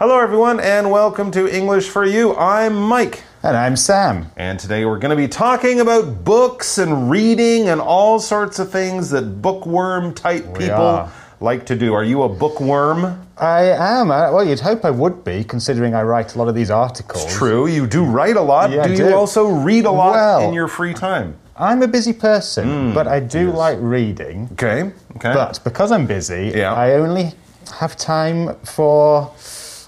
Hello, 0.00 0.18
everyone, 0.18 0.60
and 0.60 0.90
welcome 0.90 1.30
to 1.32 1.46
English 1.46 1.90
for 1.90 2.06
You. 2.06 2.34
I'm 2.34 2.74
Mike. 2.74 3.22
And 3.42 3.54
I'm 3.54 3.76
Sam. 3.76 4.28
And 4.34 4.58
today 4.58 4.86
we're 4.86 4.98
going 4.98 5.10
to 5.10 5.16
be 5.16 5.28
talking 5.28 5.78
about 5.80 6.24
books 6.24 6.78
and 6.78 7.10
reading 7.10 7.68
and 7.68 7.82
all 7.82 8.18
sorts 8.18 8.58
of 8.58 8.72
things 8.72 9.10
that 9.10 9.42
bookworm 9.42 10.14
type 10.14 10.44
people 10.56 10.74
are. 10.74 11.12
like 11.40 11.66
to 11.66 11.76
do. 11.76 11.92
Are 11.92 12.02
you 12.02 12.22
a 12.22 12.30
bookworm? 12.30 13.28
I 13.36 13.64
am. 13.64 14.08
Well, 14.08 14.42
you'd 14.42 14.60
hope 14.60 14.86
I 14.86 14.90
would 14.90 15.22
be, 15.22 15.44
considering 15.44 15.94
I 15.94 16.00
write 16.02 16.34
a 16.34 16.38
lot 16.38 16.48
of 16.48 16.54
these 16.54 16.70
articles. 16.70 17.24
It's 17.26 17.36
True, 17.36 17.66
you 17.66 17.86
do 17.86 18.02
write 18.02 18.36
a 18.36 18.42
lot. 18.42 18.70
Yeah, 18.70 18.84
I 18.84 18.94
do 18.94 18.94
you 19.06 19.14
also 19.14 19.48
read 19.48 19.84
a 19.84 19.90
lot 19.90 20.12
Well- 20.14 20.48
in 20.48 20.54
your 20.54 20.68
free 20.68 20.94
time? 20.94 21.36
I'm 21.56 21.82
a 21.82 21.88
busy 21.88 22.14
person, 22.14 22.88
hmm, 22.88 22.94
but 22.94 23.06
I 23.06 23.20
do 23.20 23.50
like 23.50 23.76
reading. 23.82 24.48
Okay, 24.52 24.92
okay. 25.16 25.34
But 25.34 25.60
because 25.62 25.92
I'm 25.92 26.06
busy, 26.06 26.52
Yeah. 26.56 26.72
I 26.72 26.94
only 26.94 27.34
have 27.78 27.98
time 27.98 28.56
for 28.64 29.30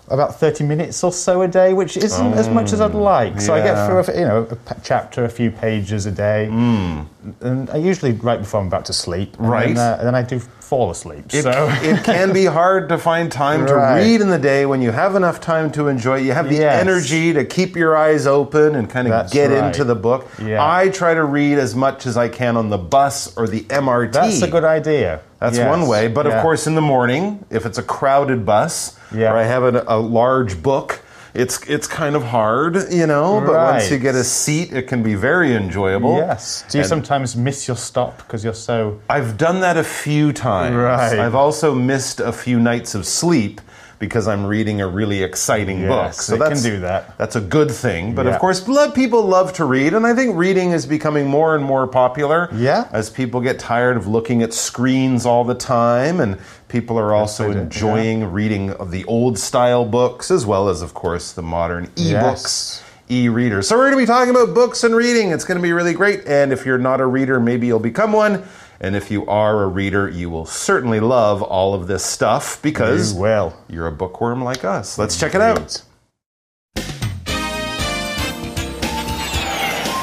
about 0.08 0.38
30 0.38 0.64
minutes 0.64 1.02
or 1.04 1.12
so 1.12 1.42
a 1.42 1.48
day, 1.48 1.72
which 1.72 1.96
isn't 1.96 2.34
as 2.34 2.48
much 2.48 2.72
as 2.72 2.80
I'd 2.80 2.94
like. 2.94 3.40
So 3.40 3.54
I 3.54 3.62
get 3.62 3.86
through, 3.86 4.00
a, 4.14 4.18
you 4.20 4.26
know, 4.26 4.46
a 4.50 4.56
p- 4.56 4.74
chapter, 4.82 5.24
a 5.24 5.28
few 5.28 5.50
pages 5.50 6.06
a 6.06 6.12
day, 6.12 6.46
and 6.46 7.70
I 7.70 7.76
usually 7.76 8.12
right 8.12 8.38
before 8.38 8.60
I'm 8.60 8.66
about 8.66 8.84
to 8.86 8.92
sleep. 8.92 9.38
and 9.38 9.48
Right. 9.48 9.74
Then, 9.74 9.78
uh, 9.78 9.96
and 9.98 10.06
then 10.08 10.14
I 10.14 10.22
do 10.22 10.38
fall 10.40 10.90
asleep. 10.90 11.26
It, 11.32 11.42
so 11.42 11.68
it 11.82 12.02
can 12.02 12.32
be 12.32 12.46
hard 12.46 12.88
to 12.88 12.98
find 12.98 13.30
time 13.30 13.66
to 13.66 13.74
read 13.74 14.20
in 14.20 14.28
the 14.30 14.38
day 14.38 14.64
when 14.66 14.80
you 14.82 14.90
have 14.90 15.14
enough 15.14 15.40
time 15.40 15.70
to 15.72 15.88
enjoy 15.88 16.20
it. 16.20 16.24
You 16.24 16.32
have 16.32 16.48
the 16.48 16.56
Yes. 16.56 16.80
energy 16.80 17.32
to 17.34 17.44
keep 17.44 17.76
your 17.76 17.96
eyes 17.96 18.26
open 18.26 18.74
and 18.74 18.88
kind 18.90 19.06
of 19.06 19.12
That's 19.12 19.32
get 19.32 19.50
right. 19.50 19.64
into 19.66 19.84
the 19.84 19.94
book. 19.94 20.26
Yeah. 20.42 20.58
I 20.66 20.88
try 20.88 21.14
to 21.14 21.24
read 21.24 21.58
as 21.58 21.74
much 21.74 22.06
as 22.06 22.16
I 22.16 22.28
can 22.28 22.56
on 22.56 22.70
the 22.70 22.78
bus 22.78 23.36
or 23.36 23.46
the 23.46 23.60
MRT. 23.70 24.12
that's 24.12 24.42
a 24.42 24.48
good 24.48 24.64
idea. 24.64 25.20
That's 25.42 25.56
Yes. 25.58 25.68
one 25.68 25.88
way. 25.88 26.06
But 26.06 26.26
of 26.28 26.40
course, 26.40 26.68
in 26.68 26.76
the 26.76 26.80
morning, 26.80 27.44
if 27.50 27.66
it's 27.66 27.76
a 27.78 27.82
crowded 27.82 28.46
bus 28.46 28.94
Yeah. 29.12 29.32
or 29.32 29.36
I 29.36 29.42
have 29.42 29.64
a, 29.64 29.84
a 29.88 29.98
large 29.98 30.62
book, 30.62 31.00
it's 31.34 31.58
it's 31.66 31.88
kind 31.88 32.14
of 32.14 32.22
hard, 32.22 32.76
you 32.92 33.08
know. 33.08 33.42
But 33.44 33.54
once 33.72 33.90
you 33.90 33.98
get 33.98 34.14
a 34.14 34.22
seat, 34.22 34.72
it 34.72 34.86
can 34.86 35.02
be 35.02 35.16
very 35.16 35.56
enjoyable. 35.56 36.16
Yes. 36.16 36.64
Do 36.70 36.78
you 36.78 36.82
And- 36.82 36.88
sometimes 36.88 37.34
miss 37.34 37.66
your 37.66 37.76
stop 37.76 38.18
because 38.18 38.44
you're 38.44 38.54
so 38.70 39.00
I've 39.10 39.36
done 39.36 39.58
that 39.60 39.76
a 39.76 39.82
few 39.84 40.32
times. 40.32 40.76
Right. 40.76 41.18
I've 41.18 41.34
also 41.34 41.74
missed 41.74 42.20
a 42.20 42.32
few 42.32 42.60
nights 42.60 42.94
of 42.94 43.04
sleep 43.04 43.60
because 44.02 44.26
I'm 44.26 44.44
reading 44.44 44.80
a 44.80 44.88
really 44.88 45.22
exciting 45.22 45.86
book. 45.86 46.12
So 46.14 46.34
it 46.34 46.40
can 46.40 46.60
do 46.60 46.80
that. 46.80 47.16
That's 47.18 47.36
a 47.36 47.40
good 47.40 47.70
thing. 47.70 48.16
But 48.16 48.26
of 48.26 48.40
course, 48.40 48.60
people 48.96 49.22
love 49.22 49.52
to 49.52 49.64
read, 49.64 49.94
and 49.94 50.04
I 50.04 50.12
think 50.12 50.34
reading 50.34 50.72
is 50.72 50.86
becoming 50.86 51.28
more 51.28 51.54
and 51.54 51.64
more 51.64 51.86
popular. 51.86 52.48
Yeah. 52.52 52.88
As 52.90 53.10
people 53.10 53.40
get 53.40 53.60
tired 53.60 53.96
of 53.96 54.08
looking 54.08 54.42
at 54.42 54.52
screens 54.52 55.24
all 55.24 55.44
the 55.44 55.54
time, 55.54 56.18
and 56.18 56.40
people 56.66 56.98
are 56.98 57.14
also 57.14 57.52
do, 57.52 57.58
enjoying 57.60 58.32
reading 58.32 58.70
of 58.70 58.90
the 58.90 59.04
old 59.04 59.38
style 59.38 59.84
books 59.84 60.32
as 60.32 60.44
well 60.44 60.68
as, 60.68 60.82
of 60.82 60.94
course, 60.94 61.30
the 61.30 61.42
modern 61.42 61.86
ebooks 61.94 62.10
Yes. 62.10 62.82
e-reader. 63.08 63.62
So 63.62 63.76
we're 63.76 63.84
going 63.90 63.98
to 63.98 64.02
be 64.02 64.06
talking 64.06 64.34
about 64.34 64.52
books 64.52 64.82
and 64.82 64.96
reading. 64.96 65.30
It's 65.30 65.44
going 65.44 65.58
to 65.58 65.62
be 65.62 65.72
really 65.72 65.94
great. 65.94 66.26
And 66.26 66.52
if 66.52 66.66
you're 66.66 66.76
not 66.76 67.00
a 67.00 67.06
reader, 67.06 67.38
maybe 67.38 67.68
you'll 67.68 67.78
become 67.78 68.12
one. 68.12 68.42
And 68.82 68.96
if 68.96 69.12
you 69.12 69.24
are 69.26 69.62
a 69.62 69.68
reader, 69.68 70.08
you 70.08 70.28
will 70.28 70.44
certainly 70.44 70.98
love 70.98 71.40
all 71.40 71.72
of 71.72 71.86
this 71.86 72.04
stuff 72.04 72.60
because 72.62 73.14
You 73.14 73.20
will. 73.20 73.56
you're 73.68 73.86
a 73.86 73.92
bookworm 73.92 74.42
like 74.42 74.64
us. 74.64 74.98
Let's 74.98 75.18
check 75.18 75.36
it 75.36 75.40
out. 75.40 75.82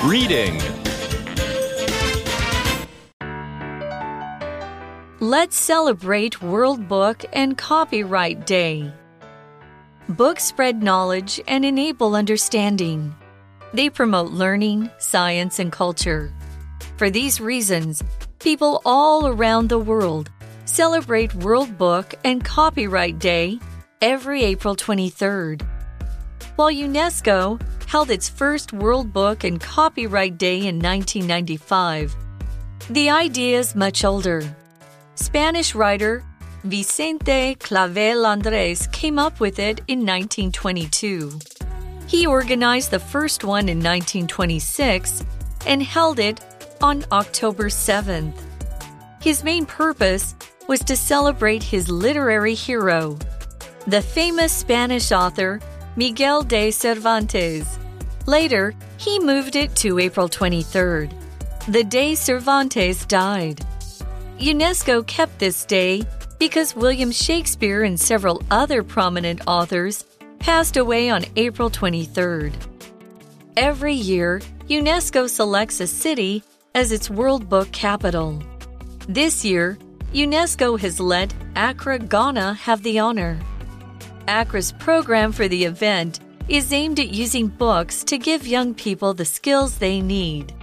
Reading. 0.05 0.57
Let's 5.19 5.57
celebrate 5.57 6.41
World 6.41 6.87
Book 6.87 7.25
and 7.33 7.57
Copyright 7.57 8.47
Day. 8.47 8.89
Books 10.07 10.45
spread 10.45 10.81
knowledge 10.81 11.41
and 11.49 11.65
enable 11.65 12.15
understanding. 12.15 13.13
They 13.73 13.89
promote 13.89 14.31
learning, 14.31 14.89
science, 14.99 15.59
and 15.59 15.69
culture. 15.69 16.33
For 16.95 17.09
these 17.09 17.41
reasons, 17.41 18.01
people 18.39 18.81
all 18.85 19.27
around 19.27 19.67
the 19.67 19.79
world 19.79 20.29
celebrate 20.65 21.33
World 21.35 21.77
Book 21.77 22.15
and 22.23 22.43
Copyright 22.43 23.19
Day 23.19 23.59
every 24.01 24.43
April 24.43 24.75
23rd. 24.75 25.67
While 26.55 26.71
UNESCO 26.71 27.61
held 27.87 28.09
its 28.09 28.29
first 28.29 28.71
World 28.71 29.11
Book 29.11 29.43
and 29.43 29.59
Copyright 29.59 30.37
Day 30.37 30.67
in 30.67 30.79
1995, 30.79 32.15
the 32.89 33.09
idea 33.09 33.59
is 33.59 33.75
much 33.75 34.05
older. 34.05 34.41
Spanish 35.15 35.75
writer 35.75 36.23
Vicente 36.63 37.55
Clavel 37.55 38.25
Andres 38.25 38.87
came 38.87 39.19
up 39.19 39.39
with 39.39 39.59
it 39.59 39.79
in 39.87 39.99
1922. 39.99 41.39
He 42.07 42.25
organized 42.25 42.91
the 42.91 42.99
first 42.99 43.43
one 43.43 43.69
in 43.69 43.77
1926 43.77 45.25
and 45.65 45.83
held 45.83 46.19
it 46.19 46.39
on 46.81 47.05
October 47.11 47.65
7th. 47.65 48.33
His 49.21 49.43
main 49.43 49.65
purpose 49.65 50.35
was 50.67 50.79
to 50.81 50.95
celebrate 50.95 51.63
his 51.63 51.89
literary 51.89 52.53
hero, 52.53 53.17
the 53.87 54.01
famous 54.01 54.53
Spanish 54.53 55.11
author 55.11 55.59
Miguel 55.95 56.43
de 56.43 56.71
Cervantes. 56.71 57.79
Later, 58.25 58.73
he 58.97 59.19
moved 59.19 59.55
it 59.55 59.75
to 59.77 59.99
April 59.99 60.29
23rd, 60.29 61.11
the 61.67 61.83
day 61.83 62.15
Cervantes 62.15 63.05
died. 63.05 63.59
UNESCO 64.39 65.05
kept 65.05 65.39
this 65.39 65.65
day 65.65 66.03
because 66.37 66.75
William 66.75 67.11
Shakespeare 67.11 67.83
and 67.83 67.99
several 67.99 68.41
other 68.49 68.83
prominent 68.83 69.41
authors 69.47 70.05
passed 70.39 70.77
away 70.77 71.09
on 71.09 71.25
April 71.35 71.69
23rd. 71.69 72.53
Every 73.57 73.93
year, 73.93 74.41
UNESCO 74.69 75.29
selects 75.29 75.81
a 75.81 75.87
city 75.87 76.43
as 76.75 76.91
its 76.91 77.09
World 77.09 77.49
Book 77.49 77.71
capital. 77.71 78.41
This 79.07 79.43
year, 79.43 79.77
UNESCO 80.13 80.79
has 80.79 80.99
let 80.99 81.33
Accra, 81.55 81.99
Ghana 81.99 82.53
have 82.53 82.83
the 82.83 82.99
honor. 82.99 83.39
Accra's 84.27 84.71
program 84.73 85.31
for 85.31 85.47
the 85.47 85.65
event 85.65 86.19
is 86.47 86.73
aimed 86.73 86.99
at 86.99 87.09
using 87.09 87.47
books 87.47 88.03
to 88.03 88.17
give 88.17 88.47
young 88.47 88.73
people 88.73 89.13
the 89.13 89.25
skills 89.25 89.77
they 89.77 90.01
need. 90.01 90.53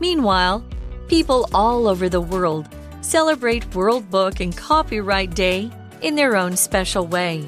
Meanwhile, 0.00 0.64
people 1.08 1.48
all 1.52 1.86
over 1.86 2.08
the 2.08 2.20
world 2.20 2.68
celebrate 3.00 3.74
World 3.74 4.10
Book 4.10 4.40
and 4.40 4.56
Copyright 4.56 5.34
Day 5.34 5.70
in 6.02 6.14
their 6.14 6.36
own 6.36 6.56
special 6.56 7.06
way. 7.06 7.46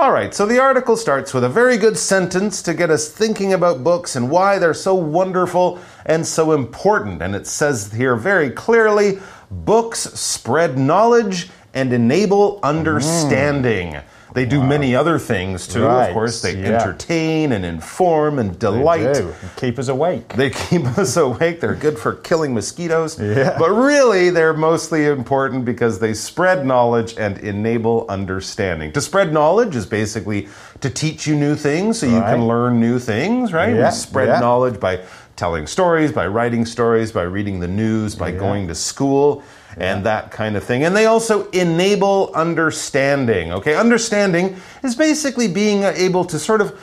All 0.00 0.12
right, 0.12 0.32
so 0.32 0.46
the 0.46 0.58
article 0.58 0.96
starts 0.96 1.34
with 1.34 1.44
a 1.44 1.48
very 1.50 1.76
good 1.76 1.98
sentence 1.98 2.62
to 2.62 2.72
get 2.72 2.88
us 2.88 3.06
thinking 3.06 3.52
about 3.52 3.84
books 3.84 4.16
and 4.16 4.30
why 4.30 4.58
they're 4.58 4.72
so 4.72 4.94
wonderful 4.94 5.78
and 6.06 6.26
so 6.26 6.52
important. 6.52 7.20
And 7.20 7.34
it 7.34 7.46
says 7.46 7.92
here 7.92 8.16
very 8.16 8.48
clearly 8.48 9.18
books 9.50 9.98
spread 9.98 10.78
knowledge 10.78 11.50
and 11.74 11.92
enable 11.92 12.60
understanding. 12.62 14.00
They 14.32 14.46
do 14.46 14.62
many 14.62 14.94
other 14.94 15.18
things 15.18 15.66
too, 15.66 15.86
of 15.86 16.12
course. 16.12 16.42
They 16.42 16.56
yeah. 16.56 16.80
entertain 16.80 17.52
and 17.52 17.64
inform 17.64 18.38
and 18.38 18.58
delight. 18.58 19.14
do. 19.14 19.34
Keep 19.56 19.78
us 19.78 19.88
awake. 19.88 20.34
They 20.34 20.50
keep 20.68 20.84
us 20.98 21.16
awake. 21.16 21.60
They're 21.60 21.74
good 21.74 21.98
for 21.98 22.14
killing 22.14 22.54
mosquitoes. 22.54 23.18
Yeah. 23.18 23.56
But 23.58 23.70
really, 23.70 24.30
they're 24.30 24.54
mostly 24.54 25.06
important 25.06 25.64
because 25.64 25.98
they 25.98 26.14
spread 26.14 26.64
knowledge 26.64 27.14
and 27.18 27.38
enable 27.38 28.06
understanding. 28.08 28.92
To 28.92 29.00
spread 29.00 29.32
knowledge 29.32 29.74
is 29.74 29.86
basically 29.86 30.48
to 30.80 30.90
teach 30.90 31.26
you 31.26 31.34
new 31.34 31.54
things 31.56 31.98
so 31.98 32.06
you 32.06 32.20
can 32.20 32.46
learn 32.46 32.80
new 32.80 32.98
things, 32.98 33.52
right? 33.52 33.74
Yeah, 33.74 33.86
We 33.86 33.94
spread 33.94 34.28
yeah. 34.28 34.40
knowledge 34.40 34.78
by 34.80 35.00
telling 35.36 35.66
stories, 35.66 36.12
by 36.12 36.26
writing 36.26 36.66
stories, 36.66 37.12
by 37.12 37.22
reading 37.22 37.60
the 37.60 37.68
news, 37.68 38.14
by 38.14 38.30
going 38.30 38.68
to 38.68 38.74
school. 38.74 39.42
And 39.80 40.04
that 40.04 40.30
kind 40.30 40.56
of 40.56 40.64
thing. 40.64 40.84
And 40.84 40.94
they 40.94 41.06
also 41.06 41.48
enable 41.50 42.30
understanding. 42.34 43.50
Okay, 43.52 43.74
understanding 43.74 44.56
is 44.84 44.94
basically 44.94 45.48
being 45.48 45.82
able 45.84 46.24
to 46.26 46.38
sort 46.38 46.60
of 46.60 46.78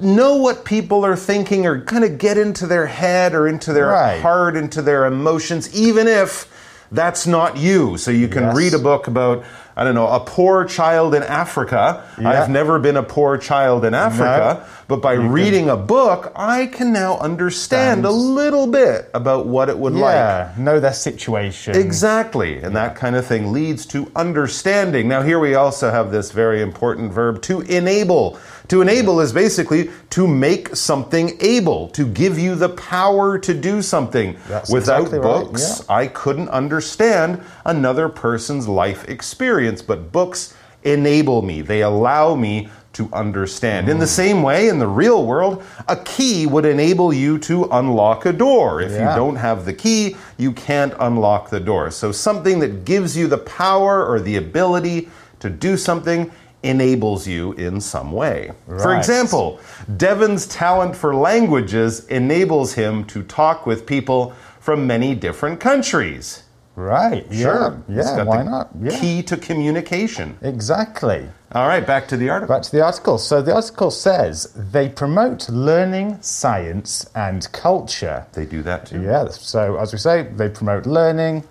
know 0.00 0.36
what 0.36 0.64
people 0.64 1.04
are 1.04 1.16
thinking 1.16 1.66
or 1.66 1.80
kind 1.82 2.04
of 2.04 2.18
get 2.18 2.36
into 2.38 2.66
their 2.66 2.86
head 2.86 3.34
or 3.34 3.46
into 3.48 3.72
their 3.72 3.88
Right. 3.88 4.20
heart, 4.20 4.56
into 4.56 4.82
their 4.82 5.04
emotions, 5.06 5.72
even 5.74 6.06
if 6.08 6.46
that's 6.92 7.26
not 7.26 7.56
you. 7.56 7.96
So 7.96 8.10
you 8.10 8.26
can 8.28 8.44
Yes. 8.44 8.56
read 8.56 8.74
a 8.74 8.78
book 8.78 9.06
about 9.06 9.44
I 9.76 9.84
don't 9.84 9.94
know, 9.94 10.08
a 10.08 10.20
poor 10.20 10.64
child 10.64 11.14
in 11.14 11.22
Africa. 11.22 12.04
Yeah. 12.20 12.28
I've 12.28 12.50
never 12.50 12.78
been 12.78 12.96
a 12.96 13.02
poor 13.02 13.38
child 13.38 13.84
in 13.84 13.94
Africa, 13.94 14.66
but 14.88 14.96
by 14.96 15.14
reading 15.14 15.70
a 15.70 15.76
book, 15.76 16.32
I 16.34 16.66
can 16.66 16.92
now 16.92 17.18
understand 17.18 18.04
a 18.04 18.10
little 18.10 18.66
bit 18.66 19.10
about 19.14 19.46
what 19.46 19.68
it 19.68 19.78
would 19.78 19.94
like. 19.94 20.14
Yeah, 20.14 20.54
know 20.58 20.80
their 20.80 20.92
situation. 20.92 21.76
Exactly. 21.76 22.58
And 22.58 22.74
that 22.76 22.96
kind 22.96 23.16
of 23.16 23.26
thing 23.26 23.52
leads 23.52 23.86
to 23.86 24.10
understanding. 24.16 25.08
Now, 25.08 25.22
here 25.22 25.38
we 25.38 25.54
also 25.54 25.90
have 25.90 26.10
this 26.10 26.30
very 26.32 26.60
important 26.62 27.12
verb 27.12 27.40
to 27.42 27.60
enable. 27.62 28.38
To 28.68 28.82
enable 28.82 29.20
is 29.20 29.32
basically 29.32 29.90
to 30.10 30.28
make 30.28 30.76
something 30.76 31.36
able, 31.40 31.88
to 31.88 32.06
give 32.06 32.38
you 32.38 32.54
the 32.54 32.68
power 32.68 33.36
to 33.38 33.52
do 33.52 33.82
something. 33.82 34.36
That's 34.48 34.70
Without 34.70 35.02
exactly 35.02 35.18
right, 35.18 35.44
books, 35.44 35.88
I 35.88 36.06
couldn't 36.06 36.48
understand 36.50 37.42
another 37.64 38.08
person's 38.08 38.68
life 38.68 39.08
experience. 39.08 39.59
But 39.82 40.12
books 40.12 40.54
enable 40.82 41.42
me, 41.42 41.60
they 41.60 41.82
allow 41.82 42.34
me 42.34 42.68
to 42.92 43.08
understand. 43.12 43.88
In 43.88 43.98
the 43.98 44.04
Mm. 44.04 44.08
same 44.08 44.42
way, 44.42 44.68
in 44.68 44.78
the 44.80 44.86
real 44.88 45.24
world, 45.24 45.62
a 45.86 45.96
key 45.96 46.44
would 46.46 46.64
enable 46.64 47.12
you 47.12 47.38
to 47.38 47.68
unlock 47.70 48.26
a 48.26 48.32
door. 48.32 48.80
If 48.80 48.92
you 48.92 49.06
don't 49.14 49.36
have 49.36 49.64
the 49.64 49.72
key, 49.72 50.16
you 50.36 50.52
can't 50.52 50.92
unlock 50.98 51.50
the 51.50 51.60
door. 51.60 51.90
So, 51.92 52.10
something 52.10 52.58
that 52.60 52.84
gives 52.84 53.16
you 53.16 53.28
the 53.28 53.38
power 53.38 54.04
or 54.04 54.18
the 54.18 54.36
ability 54.36 55.08
to 55.38 55.48
do 55.48 55.76
something 55.76 56.30
enables 56.62 57.26
you 57.26 57.52
in 57.52 57.80
some 57.80 58.12
way. 58.12 58.50
For 58.66 58.94
example, 58.94 59.60
Devin's 59.96 60.46
talent 60.46 60.96
for 60.96 61.14
languages 61.14 62.04
enables 62.08 62.74
him 62.74 63.04
to 63.04 63.22
talk 63.22 63.66
with 63.66 63.86
people 63.86 64.32
from 64.58 64.86
many 64.86 65.14
different 65.14 65.60
countries. 65.60 66.42
Right. 66.80 67.26
Sure. 67.30 67.82
Yeah. 67.88 68.16
Yeah. 68.16 68.22
Why 68.24 68.42
not? 68.42 68.70
Yeah. 68.80 68.98
Key 68.98 69.22
to 69.24 69.36
communication. 69.36 70.38
Exactly. 70.40 71.28
All 71.52 71.68
right, 71.68 71.86
back 71.86 72.08
to 72.08 72.16
the 72.16 72.30
article. 72.30 72.54
Back 72.54 72.62
to 72.62 72.70
the 72.70 72.82
article. 72.82 73.18
So 73.18 73.42
the 73.42 73.54
article 73.54 73.90
says 73.90 74.52
they 74.54 74.88
promote 74.88 75.48
learning, 75.50 76.18
science, 76.22 77.04
and 77.14 77.50
culture. 77.52 78.26
They 78.32 78.46
do 78.46 78.62
that 78.62 78.86
too. 78.86 79.02
Yeah. 79.02 79.28
So 79.28 79.76
as 79.76 79.92
we 79.92 79.98
say, 79.98 80.22
they 80.22 80.48
promote 80.48 80.86
learning, 80.86 81.44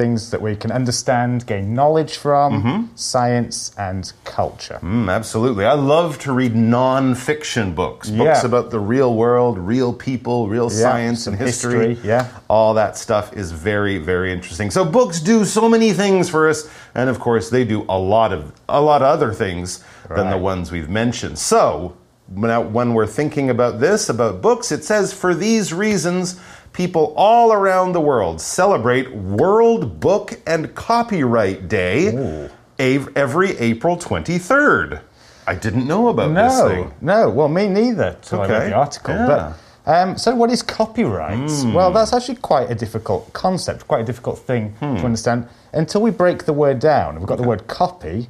things 0.00 0.30
that 0.30 0.40
we 0.40 0.56
can 0.56 0.72
understand, 0.72 1.46
gain 1.46 1.74
knowledge 1.74 2.16
from, 2.16 2.90
science 2.94 3.70
and 3.76 4.12
culture. 4.24 4.78
Mm, 4.82 5.12
absolutely. 5.14 5.66
I 5.66 5.74
love 5.74 6.18
to 6.20 6.32
read 6.32 6.56
non-fiction 6.56 7.74
books, 7.74 8.08
books 8.08 8.40
Yeah. 8.42 8.46
about 8.46 8.70
the 8.70 8.80
real 8.80 9.12
world, 9.14 9.58
real 9.58 9.92
people, 9.92 10.48
real 10.48 10.70
Yeah, 10.72 10.82
science 10.86 11.26
and 11.26 11.36
history. 11.36 11.88
history, 11.96 12.08
yeah. 12.08 12.28
All 12.48 12.72
that 12.74 12.96
stuff 12.96 13.26
is 13.36 13.52
very, 13.52 13.98
very 13.98 14.32
interesting. 14.32 14.70
So 14.70 14.86
books 14.86 15.20
do 15.20 15.44
so 15.44 15.68
many 15.68 15.92
things 15.92 16.30
for 16.30 16.48
us, 16.48 16.66
and 16.94 17.10
of 17.10 17.18
course 17.20 17.50
they 17.50 17.64
do 17.64 17.84
a 17.88 17.98
lot 17.98 18.32
of 18.32 18.52
a 18.68 18.80
lot 18.80 19.02
of 19.02 19.08
other 19.08 19.32
things 19.34 19.84
than 20.16 20.30
the 20.30 20.38
ones 20.38 20.72
we've 20.72 20.88
mentioned. 20.88 21.38
So 21.38 21.92
now 22.34 22.60
when 22.62 22.94
we're 22.94 23.06
thinking 23.20 23.50
about 23.50 23.80
this, 23.80 24.08
about 24.08 24.40
books, 24.40 24.72
it 24.72 24.82
says 24.84 25.12
for 25.12 25.34
these 25.34 25.72
reasons, 25.74 26.36
people 26.72 27.12
all 27.16 27.52
around 27.52 27.92
the 27.92 28.00
world 28.00 28.40
celebrate 28.40 29.12
World 29.14 30.00
Book 30.00 30.40
and 30.46 30.74
Copyright 30.74 31.68
Day 31.68 32.48
every 32.78 33.56
April 33.58 33.96
23rd. 33.96 35.00
I 35.46 35.54
didn't 35.54 35.86
know 35.86 36.08
about 36.08 36.28
this 36.34 36.58
No, 36.58 36.68
thing. 36.68 36.94
no. 37.00 37.28
Well, 37.30 37.48
me 37.48 37.68
neither. 37.68 38.16
Till 38.22 38.40
I 38.42 38.48
read 38.48 38.70
the 38.70 38.74
article. 38.74 39.14
Yeah. 39.14 39.26
But 39.26 39.92
um, 39.92 40.18
so, 40.18 40.34
what 40.34 40.50
is 40.50 40.62
copyright? 40.62 41.50
Hmm. 41.50 41.72
Well, 41.72 41.90
that's 41.92 42.12
actually 42.12 42.36
quite 42.36 42.70
a 42.70 42.74
difficult 42.74 43.32
concept, 43.32 43.88
quite 43.88 44.02
a 44.02 44.04
difficult 44.04 44.38
thing 44.38 44.70
Hmm. 44.78 44.96
to 44.96 45.04
understand 45.04 45.48
until 45.72 46.02
we 46.02 46.10
break 46.10 46.44
the 46.44 46.52
word 46.52 46.78
down. 46.78 47.16
We've 47.18 47.26
got 47.26 47.38
the 47.38 47.48
word 47.48 47.66
copy. 47.66 48.28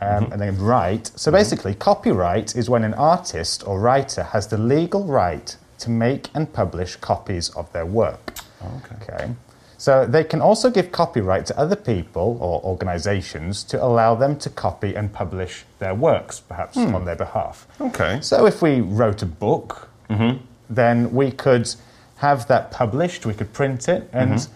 Um, 0.00 0.08
Mm-hmm. 0.08 0.32
And 0.32 0.40
then 0.40 0.58
right. 0.60 1.10
So 1.16 1.32
basically, 1.32 1.74
copyright 1.74 2.54
is 2.54 2.70
when 2.70 2.84
an 2.84 2.94
artist 2.94 3.66
or 3.66 3.80
writer 3.80 4.22
has 4.22 4.46
the 4.46 4.56
legal 4.58 5.04
right 5.04 5.56
to 5.78 5.90
make 5.90 6.28
and 6.34 6.52
publish 6.52 6.96
copies 6.96 7.50
of 7.50 7.72
their 7.72 7.86
work. 7.86 8.34
Okay. 8.62 8.96
Okay. 9.02 9.34
So 9.78 10.04
they 10.04 10.24
can 10.24 10.40
also 10.40 10.70
give 10.70 10.90
copyright 10.90 11.46
to 11.46 11.58
other 11.58 11.76
people 11.76 12.36
or 12.40 12.60
organizations 12.64 13.62
to 13.64 13.82
allow 13.82 14.16
them 14.16 14.36
to 14.40 14.50
copy 14.50 14.96
and 14.96 15.12
publish 15.12 15.64
their 15.78 15.94
works, 15.94 16.40
perhaps 16.40 16.74
hmm. 16.74 16.94
on 16.94 17.04
their 17.04 17.14
behalf. 17.14 17.68
Okay. 17.80 18.18
So 18.20 18.46
if 18.46 18.60
we 18.60 18.80
wrote 18.80 19.22
a 19.22 19.26
book, 19.26 19.88
mm-hmm. 20.10 20.44
then 20.68 21.12
we 21.12 21.30
could 21.30 21.72
have 22.16 22.48
that 22.48 22.72
published, 22.72 23.24
we 23.24 23.34
could 23.34 23.52
print 23.52 23.88
it, 23.88 24.10
and 24.12 24.32
mm-hmm. 24.32 24.52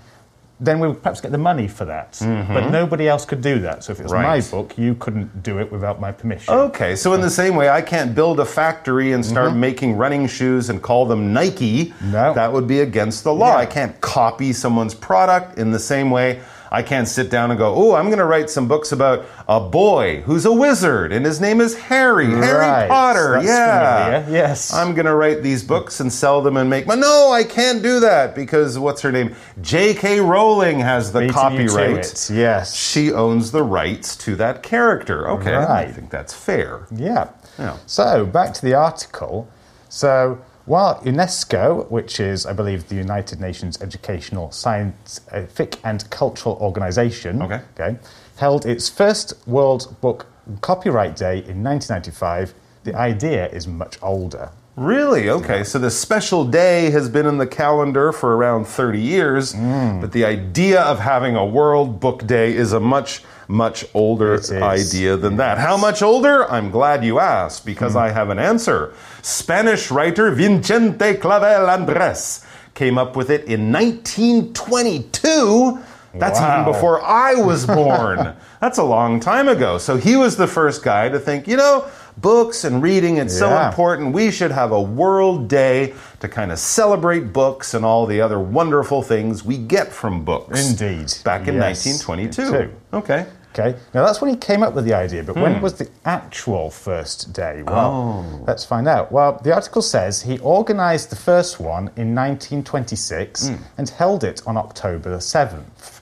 Then 0.63 0.79
we 0.79 0.87
would 0.87 1.03
perhaps 1.03 1.21
get 1.21 1.33
the 1.33 1.39
money 1.39 1.67
for 1.67 1.85
that. 1.85 2.17
But 2.21 2.27
mm-hmm. 2.27 2.73
nobody 2.73 3.09
else 3.09 3.25
could 3.25 3.41
do 3.41 3.59
that. 3.61 3.83
So 3.83 3.93
if 3.93 4.01
it 4.01 4.05
was 4.05 4.13
my 4.13 4.41
book, 4.41 4.79
you 4.79 4.95
couldn't 4.95 5.43
do 5.43 5.59
it 5.59 5.73
without 5.73 6.01
my 6.01 6.13
permission. 6.13 6.55
Okay, 6.55 6.95
so 6.95 7.15
in 7.15 7.21
the 7.21 7.31
same 7.31 7.57
way, 7.57 7.69
I 7.69 7.83
can't 7.83 8.15
build 8.15 8.39
a 8.39 8.45
factory 8.45 9.13
and 9.13 9.25
start 9.25 9.51
mm-hmm. 9.51 9.61
making 9.61 9.97
running 9.97 10.29
shoes 10.29 10.71
and 10.71 10.81
call 10.81 11.05
them 11.07 11.33
Nike. 11.33 11.93
No. 12.01 12.33
That 12.33 12.53
would 12.53 12.69
be 12.69 12.81
against 12.81 13.25
the 13.25 13.35
law. 13.35 13.55
Yeah. 13.55 13.59
I 13.59 13.67
can't 13.67 14.01
copy 14.01 14.53
someone's 14.53 14.95
product 14.95 15.59
in 15.59 15.73
the 15.73 15.81
same 15.81 16.11
way. 16.11 16.41
I 16.73 16.83
can't 16.83 17.07
sit 17.07 17.29
down 17.29 17.51
and 17.51 17.59
go, 17.59 17.75
oh, 17.75 17.95
I'm 17.95 18.07
going 18.07 18.19
to 18.19 18.25
write 18.25 18.49
some 18.49 18.67
books 18.67 18.93
about 18.93 19.27
a 19.47 19.61
boy 19.61 20.23
who's 20.23 20.47
a 20.47 20.53
wizard 20.53 21.13
and 21.13 21.27
his 21.27 21.39
name 21.39 21.61
is 21.61 21.77
Harry, 21.77 22.31
Harry 22.31 22.89
Potter. 22.89 23.35
that's 23.35 23.47
yeah. 23.47 24.05
familiar, 24.23 24.39
yes. 24.39 24.73
I'm 24.73 24.95
going 24.95 25.05
to 25.05 25.15
write 25.15 25.43
these 25.43 25.63
books 25.63 26.01
and 26.01 26.11
sell 26.11 26.41
them 26.41 26.57
and 26.57 26.71
make 26.71 26.87
money. 26.87 27.03
No, 27.03 27.31
I 27.31 27.45
can't 27.45 27.83
do 27.83 28.01
that 28.01 28.35
because 28.35 28.79
what's 28.79 29.03
her 29.03 29.13
name? 29.13 29.37
J.K. 29.61 30.21
Rowling 30.21 30.81
has 30.81 31.13
the 31.13 31.21
Beating 31.21 31.35
copyright. 31.35 32.31
Yes. 32.31 32.75
She 32.75 33.13
owns 33.13 33.53
the 33.53 33.63
rights 33.63 34.17
to 34.17 34.35
that 34.37 34.63
character. 34.63 35.29
Okay, 35.29 35.55
I 35.55 35.93
think 35.93 36.09
that's 36.09 36.33
fair. 36.33 36.87
Yeah. 36.91 37.29
Yeah. 37.59 37.77
So 37.85 38.25
back 38.25 38.55
to 38.55 38.63
the 38.63 38.73
article. 38.73 39.47
So 39.91 40.43
while 40.65 41.01
UNESCO, 41.05 41.91
which 41.91 42.21
is, 42.21 42.47
I 42.47 42.53
believe, 42.53 42.89
the 42.89 42.95
United 42.95 43.41
Nations 43.41 43.81
Educational, 43.83 44.51
Scientific 44.53 45.79
and 45.85 46.09
Cultural 46.11 46.57
Organization, 46.61 47.43
Okay. 47.43 47.97
held 48.37 48.67
its 48.67 48.89
first 48.89 49.35
World 49.47 49.97
Book 50.01 50.27
Copyright 50.61 51.17
Day 51.17 51.39
in 51.39 51.63
1995, 51.63 52.55
the 52.85 52.95
idea 52.95 53.49
is 53.49 53.67
much 53.67 53.99
older. 54.03 54.51
Really? 54.77 55.29
Okay. 55.29 55.65
So 55.65 55.79
the 55.79 55.91
special 55.91 56.45
day 56.45 56.91
has 56.91 57.09
been 57.09 57.27
in 57.27 57.37
the 57.39 57.47
calendar 57.47 58.11
for 58.11 58.35
around 58.37 58.65
30 58.67 58.99
years, 59.01 59.53
Mm. 59.55 60.01
but 60.01 60.13
the 60.13 60.25
idea 60.25 60.81
of 60.81 60.99
having 60.99 61.37
a 61.37 61.45
World 61.45 62.01
Book 62.01 62.27
Day 62.27 62.57
is 62.57 62.73
a 62.73 62.81
much, 62.81 63.23
much 63.53 63.85
older 63.95 64.41
idea 64.63 65.17
than 65.17 65.37
that. 65.37 65.59
How 65.59 65.77
much 65.77 66.03
older? 66.03 66.51
I'm 66.51 66.71
glad 66.71 67.05
you 67.05 67.19
asked 67.21 67.65
because 67.67 67.95
Mm. 67.95 68.01
I 68.01 68.11
have 68.11 68.31
an 68.31 68.39
answer. 68.39 68.95
Spanish 69.21 69.91
writer 69.91 70.31
Vicente 70.31 71.15
Clavel 71.15 71.69
Andres 71.69 72.45
came 72.75 72.97
up 72.99 73.15
with 73.17 73.31
it 73.31 73.45
in 73.45 73.71
1922. 73.71 75.79
That's 76.15 76.39
even 76.41 76.65
before 76.65 77.03
I 77.03 77.35
was 77.35 77.67
born. 77.81 78.35
That's 78.61 78.79
a 78.79 78.85
long 78.85 79.19
time 79.21 79.49
ago. 79.49 79.79
So 79.79 79.97
he 79.97 80.17
was 80.17 80.37
the 80.37 80.47
first 80.47 80.83
guy 80.83 81.09
to 81.09 81.19
think, 81.19 81.49
you 81.49 81.57
know, 81.57 81.87
books 82.19 82.65
and 82.65 82.83
reading, 82.83 83.17
it's 83.17 83.37
so 83.39 83.49
important. 83.67 84.13
We 84.13 84.31
should 84.31 84.51
have 84.51 84.73
a 84.73 84.81
world 84.81 85.49
day 85.49 85.95
to 86.21 86.29
kind 86.29 86.53
of 86.53 86.59
celebrate 86.59 87.33
books 87.33 87.73
and 87.75 87.85
all 87.85 88.05
the 88.07 88.21
other 88.21 88.39
wonderful 88.39 89.03
things 89.03 89.43
we 89.43 89.57
get 89.57 89.91
from 89.93 90.23
books. 90.25 90.71
Indeed. 90.71 91.13
Back 91.25 91.49
in 91.49 91.55
Yes, 91.55 91.87
1922. 91.87 92.71
Okay. 92.93 93.27
Okay, 93.55 93.77
now 93.93 94.03
that's 94.07 94.23
when 94.23 94.31
he 94.31 94.37
came 94.37 94.63
up 94.63 94.73
with 94.75 94.87
the 94.87 94.95
idea, 94.95 95.23
but 95.23 95.35
Hmm. 95.37 95.43
when 95.43 95.61
was 95.61 95.75
the 95.75 95.87
actual 96.07 96.71
first 96.71 97.35
day? 97.35 97.63
Well, 97.67 98.25
Oh. 98.25 98.45
let's 98.47 98.65
find 98.65 98.89
out. 98.89 99.13
Well, 99.13 99.39
the 99.43 99.53
article 99.55 99.83
says 99.83 100.23
he 100.23 100.41
organised 100.41 101.11
the 101.11 101.17
first 101.17 101.61
one 101.61 101.91
in 101.95 102.15
1926 102.15 103.49
Hmm. 103.49 103.55
and 103.77 103.89
held 103.91 104.25
it 104.25 104.41
on 104.47 104.57
October 104.57 105.11
the 105.11 105.21
7th. 105.21 106.01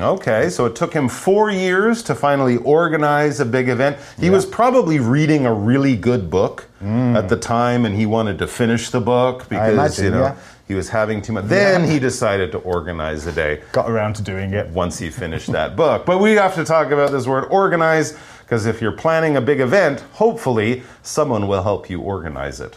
Okay, 0.00 0.48
so 0.50 0.66
it 0.66 0.76
took 0.76 0.94
him 0.94 1.08
four 1.08 1.50
years 1.50 2.02
to 2.04 2.14
finally 2.14 2.56
organize 2.58 3.40
a 3.40 3.44
big 3.44 3.68
event. 3.68 3.96
He 4.18 4.30
was 4.30 4.46
probably 4.46 4.98
reading 5.00 5.46
a 5.46 5.52
really 5.52 5.96
good 5.96 6.30
book 6.30 6.66
at 7.16 7.28
the 7.30 7.36
time, 7.36 7.84
and 7.86 7.94
he 7.96 8.04
wanted 8.06 8.38
to 8.38 8.46
finish 8.46 8.90
the 8.90 9.00
book 9.00 9.48
because 9.48 9.72
imagine, 9.72 10.04
you 10.04 10.10
know 10.10 10.20
yeah. 10.22 10.34
He 10.74 10.76
was 10.76 10.88
having 10.88 11.22
too 11.22 11.32
much. 11.32 11.44
Then 11.44 11.88
he 11.88 12.00
decided 12.00 12.50
to 12.50 12.58
organize 12.58 13.24
the 13.24 13.30
day 13.30 13.62
Got 13.70 13.88
around 13.88 14.16
to 14.16 14.22
doing 14.22 14.52
it. 14.52 14.68
once 14.70 14.98
he 14.98 15.08
finished 15.08 15.52
that 15.52 15.76
book. 15.82 16.04
But 16.04 16.20
we 16.20 16.32
have 16.32 16.56
to 16.56 16.64
talk 16.64 16.90
about 16.90 17.12
this 17.12 17.28
word 17.28 17.44
organize 17.44 18.18
because 18.40 18.66
if 18.66 18.82
you're 18.82 18.92
planning 18.92 19.36
a 19.36 19.40
big 19.40 19.60
event, 19.60 20.00
hopefully 20.14 20.82
someone 21.02 21.46
will 21.46 21.62
help 21.62 21.88
you 21.88 22.00
organize 22.00 22.60
it. 22.60 22.76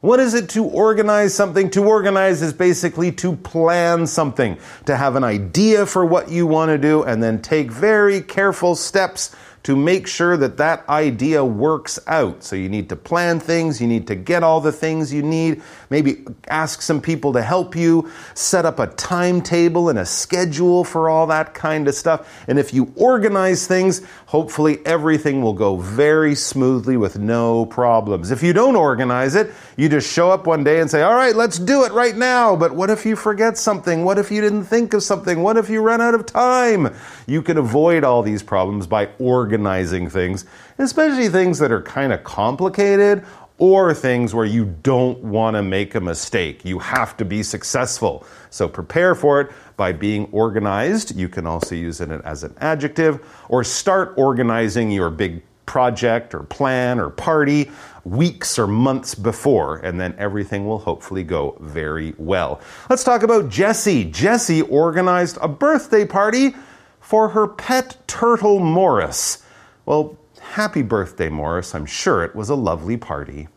What 0.00 0.20
is 0.20 0.34
it 0.34 0.50
to 0.50 0.64
organize 0.64 1.34
something? 1.34 1.70
To 1.70 1.84
organize 1.84 2.42
is 2.42 2.52
basically 2.52 3.10
to 3.12 3.36
plan 3.36 4.06
something, 4.06 4.58
to 4.84 4.94
have 4.98 5.16
an 5.16 5.24
idea 5.24 5.86
for 5.86 6.04
what 6.04 6.30
you 6.30 6.46
want 6.46 6.68
to 6.68 6.76
do, 6.76 7.04
and 7.04 7.22
then 7.22 7.40
take 7.40 7.70
very 7.70 8.20
careful 8.20 8.74
steps 8.74 9.34
to 9.64 9.74
make 9.74 10.06
sure 10.06 10.36
that 10.36 10.58
that 10.58 10.86
idea 10.90 11.42
works 11.42 11.98
out. 12.06 12.44
So 12.44 12.54
you 12.54 12.68
need 12.68 12.90
to 12.90 12.96
plan 12.96 13.40
things, 13.40 13.80
you 13.80 13.86
need 13.86 14.06
to 14.08 14.14
get 14.14 14.42
all 14.42 14.60
the 14.60 14.70
things 14.70 15.12
you 15.12 15.22
need, 15.22 15.62
maybe 15.88 16.24
ask 16.48 16.82
some 16.82 17.00
people 17.00 17.32
to 17.32 17.42
help 17.42 17.74
you, 17.74 18.10
set 18.34 18.66
up 18.66 18.78
a 18.78 18.88
timetable 18.88 19.88
and 19.88 19.98
a 19.98 20.04
schedule 20.04 20.84
for 20.84 21.08
all 21.08 21.26
that 21.28 21.54
kind 21.54 21.88
of 21.88 21.94
stuff. 21.94 22.44
And 22.46 22.58
if 22.58 22.74
you 22.74 22.92
organize 22.94 23.66
things, 23.66 24.02
hopefully 24.26 24.84
everything 24.84 25.40
will 25.40 25.54
go 25.54 25.78
very 25.78 26.34
smoothly 26.34 26.98
with 26.98 27.18
no 27.18 27.64
problems. 27.64 28.30
If 28.30 28.42
you 28.42 28.52
don't 28.52 28.76
organize 28.76 29.34
it, 29.34 29.50
you 29.78 29.88
just 29.88 30.12
show 30.12 30.30
up 30.30 30.46
one 30.46 30.62
day 30.62 30.80
and 30.80 30.90
say, 30.90 31.00
All 31.00 31.14
right, 31.14 31.34
let's 31.34 31.58
do 31.58 31.84
it 31.84 31.92
right 31.92 32.16
now. 32.16 32.54
But 32.54 32.74
what 32.74 32.90
if 32.90 33.06
you 33.06 33.16
forget 33.16 33.56
something? 33.56 34.04
What 34.04 34.18
if 34.18 34.30
you 34.30 34.42
didn't 34.42 34.64
think 34.64 34.92
of 34.92 35.02
something? 35.02 35.42
What 35.42 35.56
if 35.56 35.70
you 35.70 35.80
run 35.80 36.02
out 36.02 36.14
of 36.14 36.26
time? 36.26 36.94
You 37.26 37.40
can 37.40 37.56
avoid 37.56 38.04
all 38.04 38.22
these 38.22 38.42
problems 38.42 38.86
by 38.86 39.08
organizing 39.18 39.53
things, 40.10 40.44
especially 40.78 41.28
things 41.28 41.58
that 41.58 41.70
are 41.70 41.82
kind 41.82 42.12
of 42.12 42.24
complicated 42.24 43.24
or 43.58 43.94
things 43.94 44.34
where 44.34 44.44
you 44.44 44.64
don't 44.82 45.18
want 45.20 45.54
to 45.54 45.62
make 45.62 45.94
a 45.94 46.00
mistake. 46.00 46.64
You 46.64 46.80
have 46.80 47.16
to 47.18 47.24
be 47.24 47.42
successful. 47.42 48.26
So 48.50 48.68
prepare 48.68 49.14
for 49.14 49.40
it 49.40 49.52
by 49.76 49.92
being 49.92 50.26
organized. 50.32 51.16
You 51.16 51.28
can 51.28 51.46
also 51.46 51.74
use 51.74 52.00
it 52.00 52.10
as 52.10 52.42
an 52.42 52.54
adjective 52.58 53.24
or 53.48 53.62
start 53.62 54.14
organizing 54.16 54.90
your 54.90 55.10
big 55.10 55.42
project 55.66 56.34
or 56.34 56.40
plan 56.40 56.98
or 56.98 57.10
party 57.10 57.70
weeks 58.04 58.58
or 58.58 58.66
months 58.66 59.14
before, 59.14 59.78
and 59.78 59.98
then 59.98 60.14
everything 60.18 60.66
will 60.66 60.78
hopefully 60.78 61.22
go 61.22 61.56
very 61.60 62.14
well. 62.18 62.60
Let's 62.90 63.04
talk 63.04 63.22
about 63.22 63.48
Jessie. 63.48 64.04
Jessie 64.04 64.62
organized 64.62 65.38
a 65.40 65.48
birthday 65.48 66.04
party 66.04 66.54
for 67.00 67.30
her 67.30 67.46
pet 67.46 67.96
turtle 68.06 68.58
Morris. 68.58 69.43
Well, 69.86 70.16
happy 70.40 70.82
birthday, 70.82 71.28
Morris. 71.28 71.74
I'm 71.74 71.86
sure 71.86 72.24
it 72.24 72.34
was 72.34 72.48
a 72.48 72.54
lovely 72.54 72.96
party. 72.96 73.48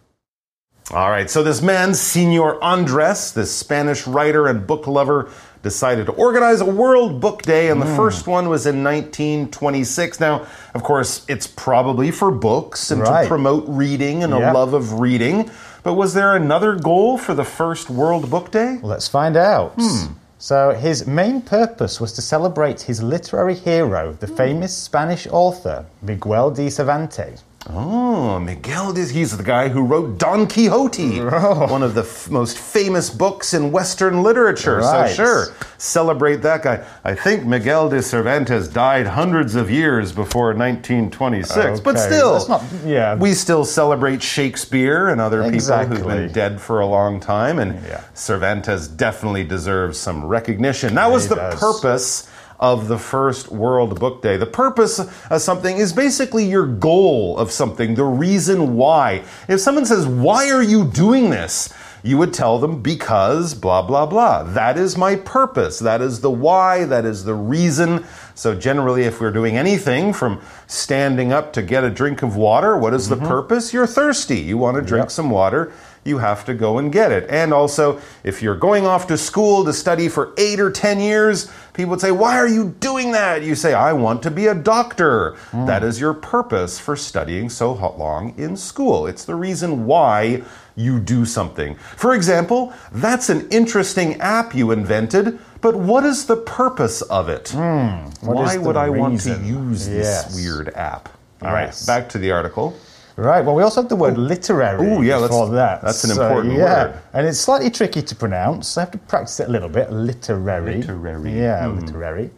All 0.92 1.10
right, 1.10 1.30
so 1.30 1.44
this 1.44 1.62
man, 1.62 1.94
Senor 1.94 2.64
Andres, 2.64 3.34
this 3.34 3.54
Spanish 3.54 4.08
writer 4.08 4.48
and 4.48 4.66
book 4.66 4.88
lover, 4.88 5.30
decided 5.62 6.06
to 6.06 6.14
organize 6.14 6.62
a 6.62 6.66
World 6.66 7.20
Book 7.20 7.42
Day, 7.42 7.70
and 7.70 7.82
the 7.82 7.86
first 7.98 8.26
one 8.26 8.48
was 8.48 8.66
in 8.66 8.86
1926. 8.86 10.22
Now, 10.22 10.48
of 10.74 10.84
course, 10.84 11.26
it's 11.28 11.46
probably 11.46 12.10
for 12.12 12.32
books 12.32 12.90
and 12.90 13.02
Right. 13.02 13.24
to 13.24 13.28
promote 13.28 13.66
reading 13.68 14.24
and 14.24 14.34
a 14.34 14.38
love 14.54 14.74
of 14.74 15.00
reading. 15.02 15.52
But 15.84 15.96
was 15.96 16.14
there 16.14 16.36
another 16.38 16.76
goal 16.76 17.18
for 17.18 17.34
the 17.34 17.44
first 17.44 17.90
World 17.90 18.30
Book 18.30 18.52
Day? 18.52 18.80
Let's 18.82 19.10
find 19.10 19.36
out. 19.36 19.74
Hmm. 19.78 20.06
So, 20.40 20.72
his 20.72 21.08
main 21.08 21.42
purpose 21.42 22.00
was 22.00 22.14
to 22.14 22.22
celebrate 22.22 22.82
his 22.82 23.02
literary 23.02 23.56
hero, 23.56 24.14
the 24.14 24.28
hmm. 24.28 24.36
famous 24.36 24.78
Spanish 24.78 25.28
author 25.32 25.86
Miguel 26.02 26.52
de 26.52 26.70
Cervantes. 26.70 27.44
Oh, 27.70 28.40
Miguel 28.40 28.94
de 28.94 29.04
he's 29.06 29.36
the 29.36 29.44
guy 29.44 29.68
who 29.68 29.82
wrote 29.82 30.18
Don 30.18 30.48
Quixote, 30.48 31.20
Oh. 31.22 31.68
one 31.70 31.84
of 31.84 31.96
the 31.96 32.02
f- 32.04 32.30
most 32.30 32.58
famous 32.58 33.10
books 33.10 33.54
in 33.54 33.74
Western 33.74 34.24
literature. 34.24 34.78
Right. 34.78 35.10
So 35.10 35.16
sure, 35.16 35.48
celebrate 35.78 36.38
that 36.44 36.64
guy. 36.64 36.86
I 37.04 37.14
think 37.14 37.46
Miguel 37.46 37.90
de 37.90 38.02
Cervantes 38.02 38.70
died 38.70 39.08
hundreds 39.08 39.56
of 39.56 39.70
years 39.70 40.14
before 40.14 40.54
1926, 40.54 41.82
but 41.82 42.00
still, 42.00 42.48
not- 42.48 42.64
yeah. 42.86 43.16
we 43.16 43.34
still 43.34 43.66
celebrate 43.66 44.24
Shakespeare 44.24 45.10
and 45.10 45.20
other 45.20 45.44
people 45.52 45.78
who've 45.78 46.08
been 46.08 46.32
dead 46.32 46.62
for 46.62 46.80
a 46.80 46.86
long 46.86 47.20
time, 47.20 47.60
and 47.60 47.82
Yeah. 47.86 48.00
Cervantes 48.14 48.88
definitely 48.88 49.44
deserves 49.44 50.00
some 50.00 50.24
recognition. 50.26 50.96
That 50.96 51.12
was 51.12 51.24
he 51.24 51.30
the 51.30 51.36
does. 51.36 51.60
purpose 51.60 52.28
of 52.60 52.88
the 52.88 52.98
first 52.98 53.52
World 53.52 54.00
Book 54.00 54.22
Day. 54.22 54.38
The 54.38 54.46
purpose 54.46 55.00
of 55.00 55.42
something 55.42 55.78
is 55.78 55.94
basically 55.94 56.46
your 56.46 56.66
goal 56.66 57.38
of 57.38 57.52
something, 57.52 57.96
the 57.96 58.04
reason 58.04 58.76
why. 58.76 59.24
If 59.48 59.60
someone 59.60 59.86
says, 59.86 60.06
Why 60.08 60.50
are 60.50 60.64
you 60.64 60.86
doing 60.86 61.30
this? 61.30 61.74
You 62.04 62.18
would 62.18 62.34
tell 62.34 62.60
them, 62.60 62.82
Because 62.82 63.54
blah, 63.54 63.82
blah, 63.82 64.06
blah. 64.06 64.44
That 64.44 64.78
is 64.78 64.98
my 64.98 65.16
purpose. 65.16 65.80
That 65.80 66.02
is 66.02 66.22
the 66.22 66.32
why. 66.32 66.86
That 66.86 67.06
is 67.06 67.26
the 67.26 67.34
reason. 67.36 68.06
So, 68.34 68.56
generally, 68.56 69.04
if 69.04 69.20
we're 69.20 69.32
doing 69.32 69.58
anything 69.58 70.14
from 70.14 70.42
standing 70.68 71.34
up 71.34 71.54
to 71.54 71.62
get 71.62 71.84
a 71.84 71.90
drink 71.90 72.22
of 72.22 72.36
water, 72.36 72.78
what 72.78 72.94
is 72.94 73.10
the 73.10 73.16
mm-hmm. 73.16 73.28
purpose? 73.28 73.74
You're 73.74 73.88
thirsty. 73.88 74.40
You 74.40 74.58
want 74.58 74.76
to 74.76 74.82
drink 74.82 75.06
Yep. 75.06 75.12
some 75.12 75.30
water 75.30 75.72
you 76.08 76.18
have 76.20 76.46
to 76.46 76.54
go 76.54 76.78
and 76.78 76.92
get 76.92 77.12
it. 77.12 77.30
And 77.30 77.54
also, 77.54 78.00
if 78.24 78.42
you're 78.42 78.56
going 78.56 78.88
off 78.88 79.08
to 79.08 79.18
school 79.18 79.66
to 79.66 79.74
study 79.74 80.08
for 80.08 80.34
eight 80.38 80.60
or 80.60 80.72
10 80.72 81.00
years, 81.00 81.52
people 81.74 81.92
would 81.92 82.02
say, 82.02 82.12
Why 82.12 82.38
are 82.38 82.48
you 82.48 82.70
doing 82.80 83.12
that? 83.12 83.44
You 83.44 83.54
say, 83.56 83.74
I 83.74 83.94
want 83.94 84.24
to 84.24 84.32
be 84.32 84.48
a 84.48 84.56
doctor. 84.56 85.36
That 85.54 85.84
is 85.84 86.00
your 86.00 86.14
purpose 86.14 86.80
for 86.80 86.96
studying 86.96 87.50
so 87.50 87.74
long 87.74 88.34
in 88.38 88.56
school. 88.56 89.06
It's 89.06 89.26
the 89.26 89.36
reason 89.36 89.86
why 89.86 90.44
you 90.76 91.00
do 91.00 91.26
something. 91.26 91.76
For 91.76 92.14
example, 92.14 92.72
that's 92.92 93.30
an 93.30 93.48
interesting 93.50 94.16
app 94.22 94.56
you 94.56 94.72
invented. 94.72 95.40
But 95.60 95.76
what 95.76 96.06
is 96.06 96.28
the 96.28 96.38
purpose 96.38 97.02
of 97.02 97.30
it? 97.30 97.50
Hmm, 97.50 98.06
what 98.26 98.36
Why 98.38 98.58
would 98.58 98.78
I 98.78 98.90
want 98.90 99.20
to 99.22 99.30
reason? 99.32 99.46
use 99.46 99.88
this 99.88 100.36
weird 100.36 100.70
app? 100.76 101.10
All 101.42 101.52
right, 101.52 101.66
Yes. 101.66 101.86
back 101.86 102.10
to 102.10 102.18
the 102.20 102.32
article. 102.32 102.76
Right. 103.18 103.44
Well, 103.44 103.56
we 103.56 103.64
also 103.64 103.82
have 103.82 103.90
the 103.90 103.96
word 103.96 104.16
literary 104.16 104.86
Ooh, 104.86 105.02
yeah, 105.02 105.18
that's- 105.18 105.50
that. 105.50 105.82
that's 105.82 106.04
an 106.04 106.12
important 106.12 106.54
yeah. 106.54 106.86
word. 106.86 107.02
And 107.14 107.26
it's 107.26 107.40
slightly 107.40 107.72
tricky 107.72 108.04
to 108.04 108.16
pronounce. 108.16 108.78
I 108.78 108.82
have 108.82 108.92
to 108.92 109.00
practice 109.00 109.40
it 109.40 109.50
a 109.50 109.52
little 109.52 109.70
bit. 109.70 109.92
Literary. 109.92 110.78
Literary. 110.78 111.32
Yeah, 111.32 111.68
hmm. 111.68 111.80
literary. 111.80 112.30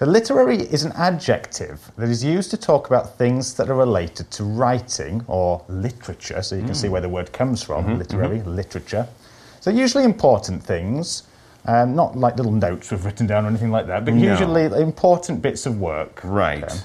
The 0.00 0.06
literary 0.06 0.58
is 0.58 0.84
an 0.84 0.92
adjective 0.92 1.90
that 1.96 2.10
is 2.10 2.22
used 2.22 2.50
to 2.50 2.58
talk 2.58 2.88
about 2.88 3.16
things 3.16 3.54
that 3.54 3.70
are 3.70 3.74
related 3.74 4.30
to 4.32 4.44
writing 4.44 5.24
or 5.28 5.64
literature. 5.68 6.42
So 6.42 6.56
you 6.56 6.62
can 6.62 6.74
see 6.74 6.88
hmm. 6.88 6.92
where 6.92 7.00
the 7.00 7.08
word 7.08 7.32
comes 7.32 7.62
from 7.62 7.84
mm-hmm, 7.84 7.96
literary, 7.96 8.38
mm-hmm. 8.40 8.54
literature. 8.54 9.08
So 9.60 9.70
usually 9.70 10.04
important 10.04 10.62
things, 10.62 11.22
um, 11.64 11.96
not 11.96 12.16
like 12.16 12.36
little 12.36 12.52
notes 12.52 12.90
we've 12.90 13.04
written 13.04 13.26
down 13.26 13.46
or 13.46 13.48
anything 13.48 13.70
like 13.70 13.86
that, 13.86 14.04
but 14.04 14.12
No. 14.12 14.30
usually 14.30 14.64
important 14.80 15.40
bits 15.40 15.64
of 15.64 15.80
work. 15.80 16.20
Right. 16.22 16.62
Okay. 16.62 16.76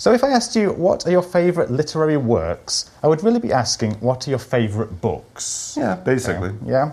So 0.00 0.14
if 0.14 0.24
I 0.24 0.30
asked 0.30 0.56
you 0.56 0.70
what 0.72 1.06
are 1.06 1.10
your 1.10 1.20
favourite 1.22 1.70
literary 1.70 2.16
works, 2.16 2.90
I 3.02 3.06
would 3.06 3.22
really 3.22 3.38
be 3.38 3.52
asking 3.52 3.96
what 4.00 4.26
are 4.26 4.30
your 4.30 4.38
favourite 4.38 5.02
books? 5.02 5.74
Yeah, 5.78 5.96
basically. 5.96 6.54
Yeah. 6.64 6.92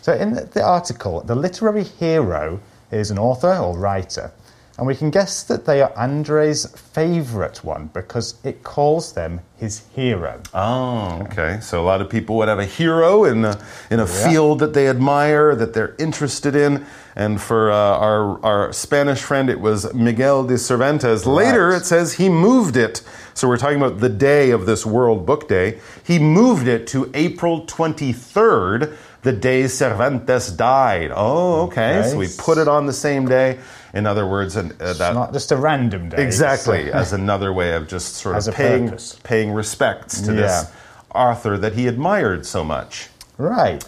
So 0.00 0.12
in 0.12 0.34
the- 0.34 0.46
the 0.46 0.60
article, 0.64 1.20
the 1.20 1.36
literary 1.36 1.84
hero 1.84 2.58
is 2.90 3.12
an 3.12 3.18
author 3.20 3.54
or 3.56 3.78
writer, 3.78 4.32
and 4.78 4.86
we 4.86 4.94
can 4.96 5.10
guess 5.10 5.42
that 5.44 5.66
they 5.66 5.82
are 5.82 5.92
Andre's 5.96 6.64
favourite 6.66 7.62
one 7.62 7.90
because 7.92 8.36
it 8.42 8.62
calls 8.62 9.12
them 9.12 9.40
his 9.58 9.82
hero. 9.94 10.40
Oh, 10.54 11.20
okay. 11.30 11.58
So 11.60 11.80
a 11.80 11.84
lot 11.84 12.00
of 12.00 12.08
people 12.08 12.36
would 12.38 12.48
have 12.48 12.58
a 12.58 12.64
hero 12.64 13.24
in 13.24 13.44
a, 13.44 13.62
in 13.90 14.00
a 14.00 14.06
field 14.06 14.60
that 14.60 14.72
they 14.72 14.88
admire, 14.88 15.54
that 15.54 15.74
they're 15.74 15.94
interested 15.98 16.56
in. 16.56 16.86
And 17.14 17.40
for 17.40 17.70
uh, 17.70 17.74
our, 17.76 18.44
our 18.44 18.72
Spanish 18.72 19.20
friend, 19.20 19.50
it 19.50 19.60
was 19.60 19.92
Miguel 19.94 20.44
de 20.44 20.56
Cervantes. 20.58 21.26
Later, 21.26 21.68
Right. 21.68 21.82
it 21.82 21.84
says 21.84 22.14
he 22.14 22.28
moved 22.30 22.76
it. 22.76 23.02
So 23.34 23.48
we're 23.48 23.58
talking 23.58 23.76
about 23.76 24.00
the 24.00 24.08
day 24.08 24.50
of 24.50 24.64
this 24.66 24.84
World 24.86 25.26
Book 25.26 25.48
Day. 25.48 25.80
He 26.04 26.18
moved 26.18 26.66
it 26.66 26.86
to 26.88 27.10
April 27.14 27.66
23rd, 27.66 28.96
the 29.22 29.32
day 29.32 29.66
Cervantes 29.68 30.50
died. 30.50 31.12
Oh, 31.14 31.62
okay. 31.66 31.98
Okay. 32.00 32.08
So 32.10 32.16
we 32.18 32.28
put 32.38 32.58
it 32.58 32.68
on 32.68 32.86
the 32.86 32.92
same 32.92 33.26
day. 33.26 33.58
In 33.94 34.06
other 34.06 34.26
words, 34.26 34.56
and 34.56 34.72
uh, 34.80 34.94
that 34.94 35.14
Not 35.14 35.32
just 35.32 35.52
a 35.52 35.56
random 35.56 36.08
day. 36.08 36.22
Exactly, 36.24 36.86
So- 36.90 36.92
as 36.98 37.12
another 37.12 37.52
way 37.52 37.74
of 37.74 37.88
just 37.88 38.14
sort 38.16 38.36
As 38.36 38.48
of 38.48 38.54
paying, 38.54 38.86
purpose. 38.88 39.18
paying 39.22 39.52
respects 39.52 40.20
to 40.22 40.32
this 40.32 40.64
Yeah. 40.64 40.70
author 41.14 41.58
that 41.58 41.74
he 41.74 41.86
admired 41.86 42.46
so 42.46 42.64
much. 42.64 43.08
Right. 43.38 43.84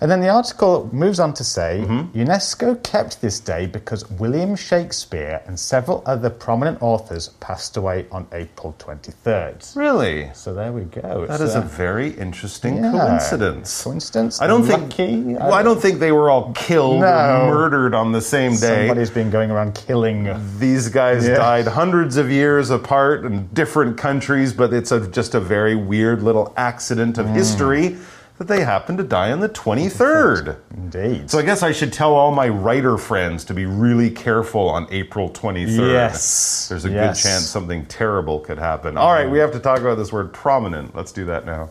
And 0.00 0.08
then 0.10 0.20
the 0.20 0.28
article 0.28 0.88
moves 0.92 1.18
on 1.18 1.34
to 1.34 1.44
say 1.44 1.82
Mm-hmm. 1.84 2.16
UNESCO 2.20 2.80
kept 2.84 3.20
this 3.20 3.40
day 3.40 3.66
because 3.66 4.08
William 4.12 4.54
Shakespeare 4.54 5.42
and 5.46 5.58
several 5.58 6.02
other 6.06 6.30
prominent 6.30 6.80
authors 6.80 7.28
passed 7.40 7.76
away 7.76 8.06
on 8.12 8.26
April 8.32 8.74
23rd. 8.78 9.74
Really? 9.76 10.30
So 10.34 10.54
there 10.54 10.72
we 10.72 10.82
go. 10.82 11.26
That 11.26 11.40
It's, 11.40 11.50
is 11.50 11.54
a 11.56 11.58
uh, 11.58 11.62
very 11.62 12.10
interesting 12.10 12.76
yeah, 12.76 12.92
coincidence. 12.92 13.82
Coincidence? 13.82 14.40
I 14.40 14.46
don't 14.46 14.66
Lucky? 14.68 14.88
think. 14.96 15.38
Well, 15.40 15.52
I 15.52 15.62
don't 15.62 15.80
think 15.80 15.98
they 15.98 16.12
were 16.12 16.30
all 16.30 16.52
killed 16.52 17.00
No. 17.00 17.06
or 17.48 17.54
murdered 17.54 17.94
on 17.94 18.12
the 18.12 18.20
same 18.20 18.52
day. 18.52 18.86
Somebody's 18.86 19.10
been 19.10 19.30
going 19.30 19.50
around 19.50 19.74
killing. 19.74 20.28
These 20.58 20.88
guys 20.90 21.26
Yeah. 21.26 21.36
died 21.36 21.66
hundreds 21.66 22.16
of 22.16 22.30
years 22.30 22.70
apart 22.70 23.24
in 23.24 23.48
different 23.52 23.96
countries, 23.98 24.52
but 24.52 24.72
it's 24.72 24.92
a, 24.92 25.06
just 25.08 25.34
a 25.34 25.40
very 25.40 25.74
weird 25.74 26.22
little 26.22 26.52
accident 26.56 27.18
of 27.18 27.26
Mm. 27.26 27.34
history 27.34 27.96
that 28.38 28.46
they 28.46 28.62
happened 28.64 28.98
to 28.98 29.04
die 29.04 29.32
on 29.32 29.40
the 29.40 29.48
23rd. 29.48 30.56
Indeed. 30.76 31.30
So 31.30 31.38
I 31.38 31.42
guess 31.42 31.62
I 31.62 31.72
should 31.72 31.92
tell 31.92 32.14
all 32.14 32.30
my 32.32 32.48
writer 32.48 32.96
friends 32.96 33.44
to 33.46 33.54
be 33.54 33.66
really 33.66 34.10
careful 34.10 34.68
on 34.68 34.86
April 34.90 35.28
23rd. 35.28 35.92
Yes. 35.92 36.68
There's 36.68 36.84
a 36.84 36.90
Yes. 36.90 37.22
good 37.22 37.28
chance 37.28 37.46
something 37.46 37.84
terrible 37.86 38.38
could 38.40 38.58
happen. 38.58 38.96
All 38.96 39.12
right, 39.12 39.26
um, 39.26 39.32
we 39.32 39.38
have 39.40 39.52
to 39.52 39.58
talk 39.58 39.80
about 39.80 39.96
this 39.98 40.12
word 40.12 40.32
prominent. 40.32 40.94
Let's 40.94 41.12
do 41.12 41.24
that 41.26 41.44
now. 41.44 41.70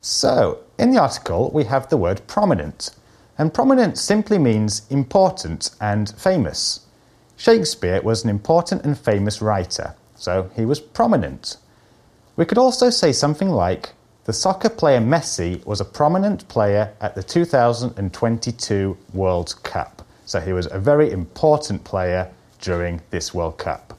So, 0.00 0.60
in 0.78 0.90
the 0.92 1.00
article, 1.00 1.50
we 1.52 1.64
have 1.64 1.88
the 1.88 1.96
word 1.96 2.22
prominent. 2.26 2.90
And 3.38 3.52
prominent 3.52 3.98
simply 3.98 4.38
means 4.38 4.82
important 4.88 5.70
and 5.80 6.08
famous. 6.18 6.80
Shakespeare 7.36 8.00
was 8.00 8.24
an 8.24 8.30
important 8.30 8.84
and 8.84 8.98
famous 8.98 9.42
writer. 9.42 9.94
So 10.14 10.50
he 10.56 10.64
was 10.64 10.80
prominent. 10.80 11.58
We 12.36 12.46
could 12.46 12.56
also 12.56 12.88
say 12.88 13.12
something 13.12 13.50
like 13.50 13.92
the 14.26 14.32
soccer 14.32 14.68
player 14.68 14.98
Messi 15.00 15.64
was 15.64 15.80
a 15.80 15.84
prominent 15.84 16.48
player 16.48 16.92
at 17.00 17.14
the 17.14 17.22
2022 17.22 18.96
World 19.14 19.54
Cup. 19.62 20.02
So 20.24 20.40
he 20.40 20.52
was 20.52 20.66
a 20.70 20.80
very 20.80 21.12
important 21.12 21.84
player 21.84 22.28
during 22.60 23.00
this 23.10 23.32
World 23.32 23.56
Cup. 23.56 23.92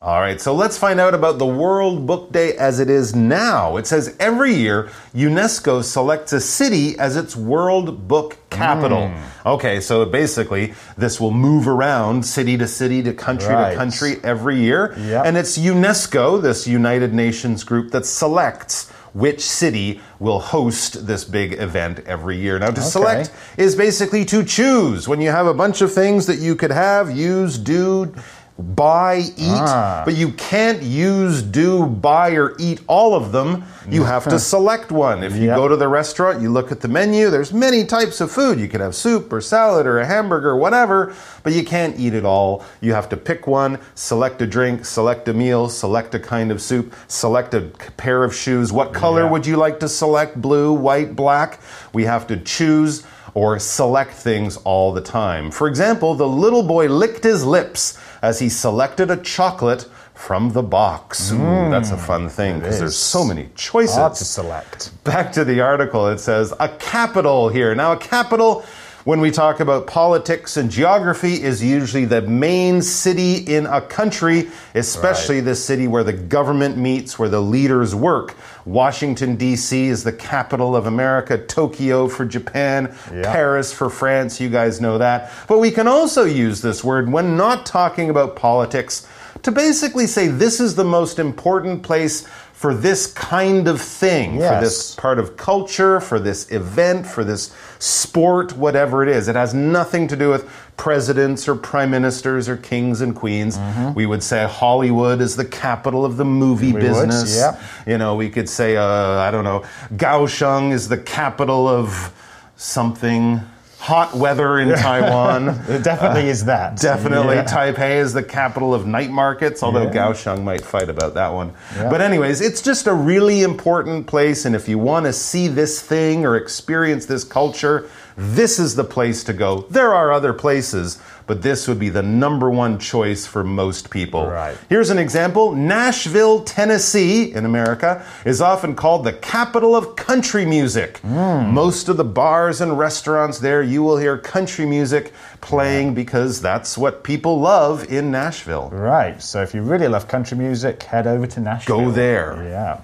All 0.00 0.20
right, 0.20 0.40
so 0.40 0.54
let's 0.54 0.78
find 0.78 0.98
out 1.00 1.12
about 1.14 1.38
the 1.38 1.46
World 1.46 2.06
Book 2.06 2.32
Day 2.32 2.54
as 2.56 2.80
it 2.80 2.88
is 2.88 3.14
now. 3.14 3.76
It 3.76 3.86
says 3.86 4.16
every 4.20 4.54
year 4.54 4.90
UNESCO 5.14 5.82
selects 5.84 6.32
a 6.32 6.40
city 6.40 6.98
as 6.98 7.16
its 7.16 7.36
World 7.36 8.08
Book 8.08 8.38
capital. 8.48 9.08
Hmm. 9.08 9.48
Okay, 9.48 9.80
so 9.80 10.06
basically, 10.06 10.72
this 10.96 11.20
will 11.20 11.30
move 11.30 11.68
around 11.68 12.24
city 12.24 12.56
to 12.56 12.66
city 12.68 13.02
to 13.02 13.12
country 13.12 13.52
Right. 13.54 13.72
to 13.72 13.76
country 13.76 14.16
every 14.22 14.60
year. 14.60 14.94
Yep. 14.98 15.26
And 15.26 15.36
it's 15.36 15.58
UNESCO, 15.58 16.40
this 16.40 16.66
United 16.66 17.12
Nations 17.12 17.64
group, 17.64 17.90
that 17.92 18.06
selects 18.06 18.92
which 19.16 19.40
city 19.40 19.98
will 20.18 20.38
host 20.38 21.06
this 21.06 21.24
big 21.24 21.54
event 21.54 22.00
every 22.00 22.36
year. 22.36 22.58
Now, 22.58 22.70
to 22.70 22.82
select 22.82 23.32
is 23.56 23.74
basically 23.74 24.26
to 24.26 24.44
choose. 24.44 25.08
When 25.08 25.22
you 25.22 25.30
have 25.30 25.46
a 25.46 25.54
bunch 25.54 25.80
of 25.80 25.90
things 25.90 26.26
that 26.26 26.38
you 26.38 26.54
could 26.54 26.70
have, 26.70 27.10
use, 27.16 27.56
do, 27.56 28.14
buy, 28.58 29.16
eat, 29.36 29.60
Ah. 29.60 30.02
but 30.04 30.14
you 30.16 30.30
can't 30.30 30.82
use, 30.82 31.42
do, 31.42 31.84
buy, 31.84 32.30
or 32.30 32.54
eat 32.58 32.80
all 32.86 33.14
of 33.14 33.30
them. 33.32 33.64
You 33.88 34.04
have 34.04 34.24
to 34.28 34.38
select 34.38 34.90
one. 34.90 35.22
If 35.22 35.36
you 35.36 35.48
Yep. 35.48 35.56
go 35.56 35.68
to 35.68 35.76
the 35.76 35.88
restaurant, 35.88 36.40
you 36.40 36.50
look 36.50 36.72
at 36.72 36.80
the 36.80 36.88
menu, 36.88 37.28
there's 37.30 37.52
many 37.52 37.84
types 37.84 38.20
of 38.20 38.30
food. 38.30 38.58
You 38.58 38.66
could 38.66 38.80
have 38.80 38.94
soup 38.94 39.30
or 39.32 39.40
salad 39.42 39.86
or 39.86 39.98
a 40.00 40.06
hamburger, 40.06 40.56
whatever, 40.56 41.12
but 41.42 41.52
you 41.52 41.64
can't 41.64 41.94
eat 41.98 42.14
it 42.14 42.24
all. 42.24 42.64
You 42.80 42.94
have 42.94 43.08
to 43.10 43.16
pick 43.16 43.46
one, 43.46 43.78
select 43.94 44.40
a 44.40 44.46
drink, 44.46 44.86
select 44.86 45.28
a 45.28 45.34
meal, 45.34 45.68
select 45.68 46.14
a 46.14 46.18
kind 46.18 46.50
of 46.50 46.60
soup, 46.62 46.94
select 47.08 47.52
a 47.54 47.60
pair 47.98 48.24
of 48.24 48.34
shoes. 48.34 48.72
What 48.72 48.94
color 48.94 49.24
Yeah. 49.24 49.30
would 49.30 49.46
you 49.46 49.56
like 49.56 49.80
to 49.80 49.88
select? 49.88 50.40
Blue, 50.40 50.72
white, 50.72 51.14
black? 51.14 51.60
We 51.92 52.04
have 52.06 52.26
to 52.28 52.36
choose 52.38 53.02
or 53.36 53.58
select 53.58 54.12
things 54.12 54.56
all 54.64 54.94
the 54.94 55.00
time. 55.02 55.50
For 55.50 55.68
example, 55.68 56.14
the 56.14 56.26
little 56.26 56.62
boy 56.62 56.88
licked 56.88 57.22
his 57.22 57.44
lips 57.44 57.98
as 58.22 58.38
he 58.38 58.48
selected 58.48 59.10
a 59.10 59.18
chocolate 59.18 59.86
from 60.14 60.54
the 60.54 60.62
box. 60.62 61.30
Ooh, 61.32 61.36
hmm. 61.36 61.70
that's 61.70 61.90
a 61.90 61.98
fun 61.98 62.30
thing 62.30 62.60
because 62.60 62.78
there's 62.78 62.96
so 62.96 63.22
many 63.22 63.50
choices 63.54 63.96
Hard 63.96 64.14
to 64.14 64.24
select. 64.24 65.04
back 65.04 65.32
to 65.32 65.44
the 65.44 65.60
article, 65.60 66.08
it 66.08 66.18
says 66.18 66.54
a 66.58 66.70
capital 66.70 67.50
here. 67.50 67.74
Now, 67.74 67.92
a 67.92 67.98
capital, 67.98 68.64
when 69.04 69.20
we 69.20 69.30
talk 69.30 69.60
about 69.60 69.86
politics 69.86 70.56
and 70.56 70.70
geography, 70.70 71.34
is 71.42 71.62
usually 71.62 72.06
the 72.06 72.22
main 72.22 72.80
city 72.80 73.34
in 73.34 73.66
a 73.66 73.82
country, 73.82 74.48
especially 74.74 75.40
the 75.40 75.54
city 75.54 75.86
where 75.86 76.04
the 76.04 76.14
government 76.14 76.78
meets, 76.78 77.18
where 77.18 77.28
the 77.28 77.42
leaders 77.42 77.94
work. 77.94 78.34
Washington, 78.66 79.36
D.C. 79.36 79.86
is 79.86 80.02
the 80.04 80.12
capital 80.12 80.74
of 80.74 80.86
America, 80.86 81.38
Tokyo 81.38 82.08
for 82.08 82.24
Japan, 82.26 82.92
Yeah. 83.14 83.22
Paris 83.32 83.72
for 83.72 83.88
France. 83.88 84.40
You 84.40 84.48
guys 84.50 84.80
know 84.80 84.98
that. 84.98 85.30
But 85.46 85.60
we 85.60 85.70
can 85.70 85.86
also 85.86 86.24
use 86.24 86.60
this 86.62 86.82
word 86.82 87.10
when 87.10 87.36
not 87.36 87.64
talking 87.64 88.10
about 88.10 88.34
politics 88.36 89.06
to 89.42 89.52
basically 89.52 90.06
say 90.06 90.28
this 90.28 90.60
is 90.60 90.74
the 90.74 90.84
most 90.84 91.18
important 91.18 91.82
place 91.82 92.26
for 92.52 92.72
this 92.72 93.06
kind 93.12 93.68
of 93.68 93.80
thing, 93.82 94.38
for 94.38 94.60
this 94.62 94.94
part 94.94 95.18
of 95.18 95.36
culture, 95.36 96.00
for 96.00 96.18
this 96.18 96.50
event, 96.50 97.06
for 97.06 97.22
this 97.22 97.54
sport, 97.78 98.56
whatever 98.56 99.02
it 99.02 99.10
is. 99.10 99.28
It 99.28 99.36
has 99.36 99.52
nothing 99.52 100.08
to 100.08 100.16
do 100.16 100.30
with 100.30 100.48
presidents 100.78 101.48
or 101.48 101.54
prime 101.54 101.90
ministers 101.90 102.48
or 102.48 102.56
kings 102.56 103.02
and 103.02 103.14
queens. 103.14 103.58
We 103.94 104.06
would 104.06 104.22
say 104.22 104.46
Hollywood 104.46 105.20
is 105.20 105.36
the 105.36 105.44
capital 105.44 106.06
of 106.06 106.16
the 106.16 106.24
movie. 106.24 106.68
We 106.68 106.72
would, 106.74 106.80
business. 106.80 107.36
yep. 107.36 107.60
You 107.86 107.98
know, 107.98 108.14
we 108.14 108.30
could 108.30 108.48
say, 108.48 108.76
uh, 108.78 108.84
I 108.84 109.30
don't 109.30 109.44
know, 109.44 109.62
Kaohsiung 109.94 110.72
is 110.72 110.88
the 110.88 110.98
capital 110.98 111.68
of 111.68 112.10
something. 112.56 113.42
Hot 113.86 114.14
weather 114.16 114.58
in 114.58 114.70
Taiwan. 114.70 115.48
It 115.68 115.84
definitely 115.84 116.28
is 116.28 116.44
that. 116.46 116.76
Definitely. 116.76 117.36
Yeah. 117.36 117.44
Taipei 117.44 117.98
is 117.98 118.12
the 118.12 118.22
capital 118.22 118.74
of 118.74 118.84
night 118.84 119.10
markets, 119.10 119.62
although 119.62 119.84
Yeah. 119.84 119.92
Kaohsiung 119.92 120.42
might 120.42 120.62
fight 120.62 120.88
about 120.88 121.14
that 121.14 121.32
one. 121.32 121.52
Yeah. 121.76 121.88
But, 121.88 122.00
anyways, 122.00 122.40
it's 122.40 122.60
just 122.60 122.88
a 122.88 122.92
really 122.92 123.42
important 123.42 124.08
place, 124.08 124.44
and 124.44 124.56
if 124.56 124.68
you 124.68 124.76
want 124.76 125.06
to 125.06 125.12
see 125.12 125.46
this 125.46 125.80
thing 125.80 126.26
or 126.26 126.34
experience 126.34 127.06
this 127.06 127.22
culture, 127.22 127.88
this 128.16 128.58
is 128.58 128.74
the 128.74 128.82
place 128.82 129.22
to 129.22 129.32
go. 129.32 129.66
There 129.70 129.94
are 129.94 130.10
other 130.10 130.32
places, 130.32 130.98
but 131.26 131.42
this 131.42 131.66
would 131.66 131.78
be 131.78 131.88
the 131.88 132.02
number 132.02 132.48
one 132.50 132.78
choice 132.78 133.26
for 133.26 133.42
most 133.42 133.90
people. 133.90 134.26
Right. 134.26 134.56
Here's 134.68 134.90
an 134.90 134.98
example 134.98 135.54
Nashville, 135.54 136.42
Tennessee, 136.44 137.32
in 137.32 137.44
America, 137.44 138.06
is 138.24 138.40
often 138.40 138.76
called 138.76 139.04
the 139.04 139.12
capital 139.12 139.74
of 139.74 139.96
country 139.96 140.44
music. 140.46 140.98
Hmm. 140.98 141.52
Most 141.52 141.88
of 141.88 141.96
the 141.96 142.04
bars 142.04 142.60
and 142.60 142.78
restaurants 142.78 143.38
there, 143.40 143.62
you 143.62 143.82
will 143.82 143.96
hear 143.96 144.16
country 144.16 144.66
music 144.66 145.12
playing 145.40 145.94
because 145.94 146.40
that's 146.40 146.78
what 146.78 147.02
people 147.02 147.40
love 147.40 147.90
in 147.90 148.10
Nashville. 148.10 148.70
Right. 148.70 149.20
So 149.20 149.42
if 149.42 149.54
you 149.54 149.62
really 149.62 149.88
love 149.88 150.08
country 150.08 150.38
music, 150.38 150.82
head 150.84 151.06
over 151.06 151.26
to 151.26 151.40
Nashville. 151.40 151.80
Go 151.80 151.90
there. 151.90 152.44
Yeah. 152.44 152.80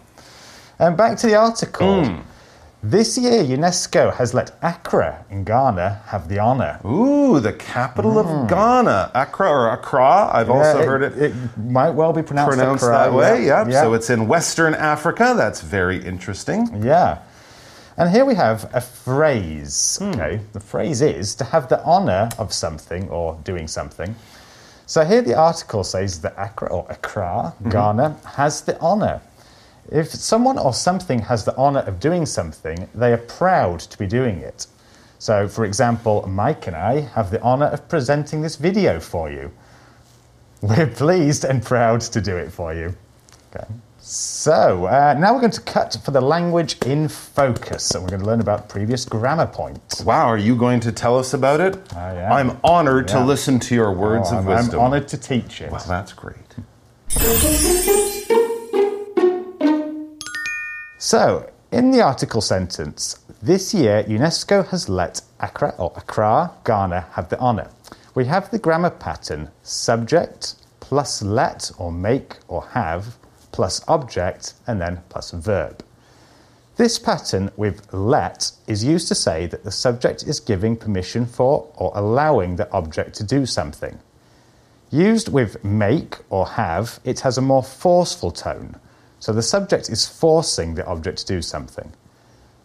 And 0.79 0.97
back 0.97 1.17
to 1.19 1.29
the 1.29 1.37
article. 1.37 2.05
Hmm. 2.05 2.21
This 2.85 3.17
year, 3.17 3.45
UNESCO 3.45 4.13
has 4.15 4.35
let 4.35 4.51
Accra 4.61 5.25
in 5.31 5.45
Ghana 5.45 6.01
have 6.07 6.29
the 6.29 6.41
honour. 6.41 6.81
Ooh, 6.85 7.39
the 7.39 7.53
capital 7.53 8.19
of 8.19 8.49
Ghana, 8.49 9.13
Accra 9.15 9.49
or 9.49 9.71
Accra. 9.73 10.29
I've 10.33 10.51
also 10.51 10.73
Hmm. 10.73 10.79
Yeah, 10.81 10.85
heard 10.87 11.03
it, 11.05 11.17
It 11.17 11.35
might 11.59 11.91
well 11.91 12.13
be 12.13 12.23
pronounced, 12.23 12.59
pronounced 12.59 12.83
Accra, 12.83 12.97
that 12.97 13.13
way. 13.13 13.47
Yeah. 13.47 13.65
Yep. 13.69 13.73
So 13.85 13.95
it's 13.95 14.11
in 14.11 14.27
Western 14.27 14.75
Africa. 14.75 15.33
That's 15.37 15.61
very 15.61 16.05
interesting. 16.05 16.83
Yeah. 16.83 17.19
And 17.97 18.11
here 18.11 18.25
we 18.25 18.35
have 18.35 18.69
a 18.75 18.81
phrase. 18.81 19.99
Hmm. 20.01 20.11
Okay. 20.11 20.41
The 20.53 20.61
phrase 20.61 21.03
is 21.03 21.37
to 21.37 21.45
have 21.45 21.69
the 21.69 21.85
honour 21.85 22.31
of 22.37 22.53
something 22.53 23.09
or 23.11 23.39
doing 23.45 23.69
something. 23.69 24.17
So 24.87 25.05
here 25.05 25.23
the 25.23 25.35
article 25.37 25.85
says 25.85 26.21
that 26.23 26.35
Accra 26.37 26.69
or 26.69 26.85
Accra, 26.91 27.55
Mm-hmm. 27.61 27.71
Ghana, 27.71 28.17
has 28.35 28.63
the 28.63 28.77
honour. 28.81 29.21
If 29.91 30.09
someone 30.11 30.59
or 30.59 30.73
something 30.73 31.21
has 31.21 31.45
the 31.45 31.57
honour 31.57 31.81
of 31.81 32.01
doing 32.01 32.25
something, 32.27 32.89
they 32.95 33.13
are 33.13 33.19
proud 33.19 33.81
to 33.81 33.99
be 33.99 34.07
doing 34.07 34.39
it. 34.39 34.67
So, 35.19 35.47
for 35.49 35.65
example, 35.65 36.27
Mike 36.29 36.67
and 36.67 36.75
I 36.77 37.01
have 37.01 37.31
the 37.31 37.41
honour 37.43 37.67
of 37.67 37.89
presenting 37.89 38.43
this 38.43 38.57
video 38.57 39.01
for 39.01 39.31
you. 39.31 39.53
We're 40.61 40.87
pleased 40.95 41.45
and 41.45 41.63
proud 41.63 42.01
to 42.03 42.21
do 42.21 42.37
it 42.37 42.51
for 42.53 42.75
you. 42.75 42.95
Okay. 43.55 43.67
So, 44.01 44.87
uh, 44.87 45.15
now 45.17 45.33
we're 45.33 45.41
going 45.41 45.53
to 45.53 45.61
cut 45.61 45.97
for 46.05 46.11
the 46.11 46.21
language 46.21 46.77
in 46.85 47.07
focus, 47.09 47.93
and 47.93 48.03
we're 48.03 48.11
going 48.11 48.23
to 48.23 48.27
learn 48.27 48.41
about 48.41 48.69
previous 48.69 49.05
grammar 49.05 49.47
points. 49.47 50.01
Wow, 50.01 50.27
are 50.27 50.39
you 50.39 50.57
going 50.57 50.81
to 50.81 50.91
tell 50.91 51.17
us 51.17 51.35
about 51.35 51.61
it? 51.61 51.93
I 51.95 52.15
am. 52.15 52.33
I'm 52.33 52.61
honored 52.65 53.07
to 53.09 53.25
listen 53.25 53.61
to 53.61 53.77
your 53.77 53.93
words 53.93 54.31
Oh, 54.33 54.39
of 54.39 54.49
I'm, 54.49 54.71
I'm 54.71 54.75
honoured 54.79 55.07
to 55.09 55.19
teach 55.19 55.61
it. 55.61 55.71
Well, 55.71 55.85
that's 55.87 56.13
great. 56.13 56.37
So, 61.05 61.51
in 61.73 61.91
the 61.91 62.01
article 62.01 62.41
sentence, 62.41 63.19
this 63.43 63.75
year 63.75 64.05
UNESCO 64.05 64.69
has 64.69 64.89
let 64.89 65.21
Accra 65.41 65.75
or 65.77 65.93
Accra, 65.97 66.53
Ghana 66.63 67.09
have 67.15 67.29
the 67.29 67.41
honour. 67.41 67.73
We 68.15 68.27
have 68.27 68.53
the 68.53 68.61
grammar 68.61 68.91
pattern 68.91 69.51
subject 69.65 70.55
plus 70.79 71.21
let 71.21 71.73
or 71.77 71.91
make 71.91 72.37
or 72.47 72.67
have 72.69 73.17
plus 73.51 73.83
object 73.89 74.55
and 74.69 74.81
then 74.81 75.03
plus 75.09 75.33
verb. 75.33 75.85
This 76.77 77.01
pattern 77.01 77.51
with 77.57 77.93
let 77.93 78.53
is 78.69 78.85
used 78.85 79.09
to 79.09 79.17
say 79.17 79.47
that 79.47 79.65
the 79.65 79.73
subject 79.73 80.23
is 80.23 80.39
giving 80.39 80.77
permission 80.77 81.27
for 81.27 81.69
or 81.75 81.91
allowing 81.97 82.55
the 82.55 82.71
object 82.71 83.17
to 83.17 83.25
do 83.25 83.45
something. 83.45 83.99
Used 84.93 85.33
with 85.33 85.65
make 85.65 86.19
or 86.31 86.47
have, 86.47 87.01
it 87.03 87.19
has 87.21 87.37
a 87.37 87.43
more 87.43 87.65
forceful 87.65 88.31
tone. 88.31 88.77
So 89.23 89.33
the 89.33 89.41
subject 89.41 89.89
is 89.89 90.05
forcing 90.05 90.75
the 90.75 90.85
object 90.85 91.19
to 91.19 91.27
do 91.27 91.43
something. 91.43 91.93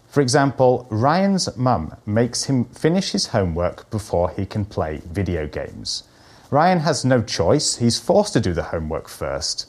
For 0.08 0.22
example, 0.22 0.88
Ryan's 0.89 1.56
mum 1.56 1.96
makes 2.08 2.46
him 2.46 2.65
finish 2.65 3.12
his 3.12 3.28
homework 3.28 3.88
before 3.91 4.32
he 4.32 4.48
can 4.48 4.65
play 4.65 5.02
video 5.06 5.46
games. 5.46 6.06
Ryan 6.50 6.80
has 6.80 7.06
no 7.06 7.22
choice, 7.22 7.76
he's 7.76 8.00
forced 8.00 8.34
to 8.34 8.39
do 8.39 8.56
the 8.56 8.63
homework 8.74 9.08
first. 9.08 9.67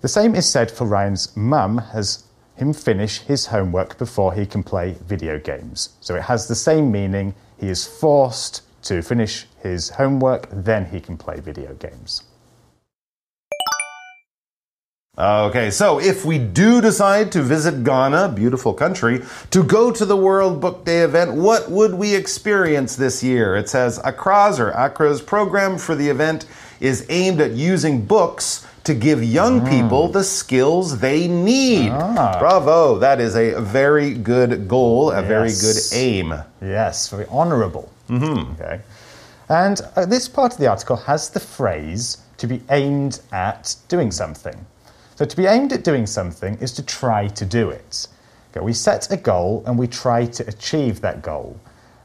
The 0.00 0.08
same 0.08 0.34
is 0.34 0.48
said 0.48 0.70
for 0.70 0.86
Ryan's 0.86 1.36
mum 1.36 1.76
has 1.92 2.24
him 2.56 2.72
finish 2.72 3.18
his 3.18 3.44
homework 3.44 3.98
before 3.98 4.32
he 4.32 4.46
can 4.46 4.62
play 4.62 4.96
video 5.06 5.38
games. 5.38 5.90
So 6.00 6.14
it 6.14 6.22
has 6.22 6.48
the 6.48 6.54
same 6.54 6.90
meaning, 6.90 7.34
he 7.60 7.68
is 7.68 7.86
forced 7.86 8.62
to 8.84 9.02
finish 9.02 9.44
his 9.62 9.90
homework, 9.90 10.48
then 10.50 10.86
he 10.86 11.00
can 11.00 11.18
play 11.18 11.40
video 11.40 11.74
games. 11.74 12.22
Okay, 15.16 15.70
so 15.70 16.00
if 16.00 16.24
we 16.24 16.38
do 16.38 16.80
decide 16.80 17.30
to 17.32 17.42
visit 17.42 17.84
Ghana, 17.84 18.30
beautiful 18.30 18.74
country, 18.74 19.22
to 19.50 19.62
go 19.62 19.92
to 19.92 20.04
the 20.04 20.16
World 20.16 20.60
Book 20.60 20.84
Day 20.84 21.02
event, 21.02 21.34
what 21.34 21.70
would 21.70 21.94
we 21.94 22.16
experience 22.16 22.96
this 22.96 23.22
year? 23.22 23.54
It 23.54 23.68
says 23.68 24.00
Accra's 24.04 24.58
or 24.58 24.72
Accra's 24.72 25.22
program 25.22 25.78
for 25.78 25.94
the 25.94 26.08
event 26.08 26.46
is 26.80 27.06
aimed 27.10 27.40
at 27.40 27.52
using 27.52 28.04
books 28.04 28.66
to 28.82 28.92
give 28.92 29.22
young 29.22 29.66
people 29.66 30.08
the 30.08 30.24
skills 30.24 30.98
they 30.98 31.28
need. 31.28 31.90
Bravo. 31.90 32.98
That 32.98 33.20
is 33.20 33.36
a 33.36 33.60
very 33.60 34.14
good 34.14 34.66
goal, 34.66 35.12
a 35.12 35.22
very 35.22 35.50
good 35.50 35.76
aim. 35.92 36.34
Yes, 36.60 37.08
very 37.08 37.26
honourable. 37.26 37.90
Mm-hmm. 38.08 38.60
Okay. 38.60 38.80
And 39.48 39.80
uh, 39.94 40.06
this 40.06 40.28
part 40.28 40.52
of 40.52 40.58
the 40.58 40.66
article 40.66 40.96
has 40.96 41.30
the 41.30 41.40
phrase 41.40 42.18
to 42.38 42.46
be 42.46 42.62
aimed 42.68 43.20
at 43.32 43.76
doing 43.88 44.10
something. 44.10 44.66
So 45.16 45.24
to 45.24 45.36
be 45.36 45.46
aimed 45.46 45.72
at 45.72 45.84
doing 45.84 46.06
something 46.06 46.56
is 46.58 46.72
to 46.72 46.82
try 46.84 47.28
to 47.28 47.44
do 47.44 47.70
it. 47.70 48.08
Okay, 48.50 48.64
we 48.64 48.72
set 48.72 49.10
a 49.12 49.16
goal 49.16 49.62
and 49.66 49.78
we 49.78 49.86
try 49.86 50.26
to 50.26 50.48
achieve 50.48 51.00
that 51.00 51.22
goal. 51.22 51.58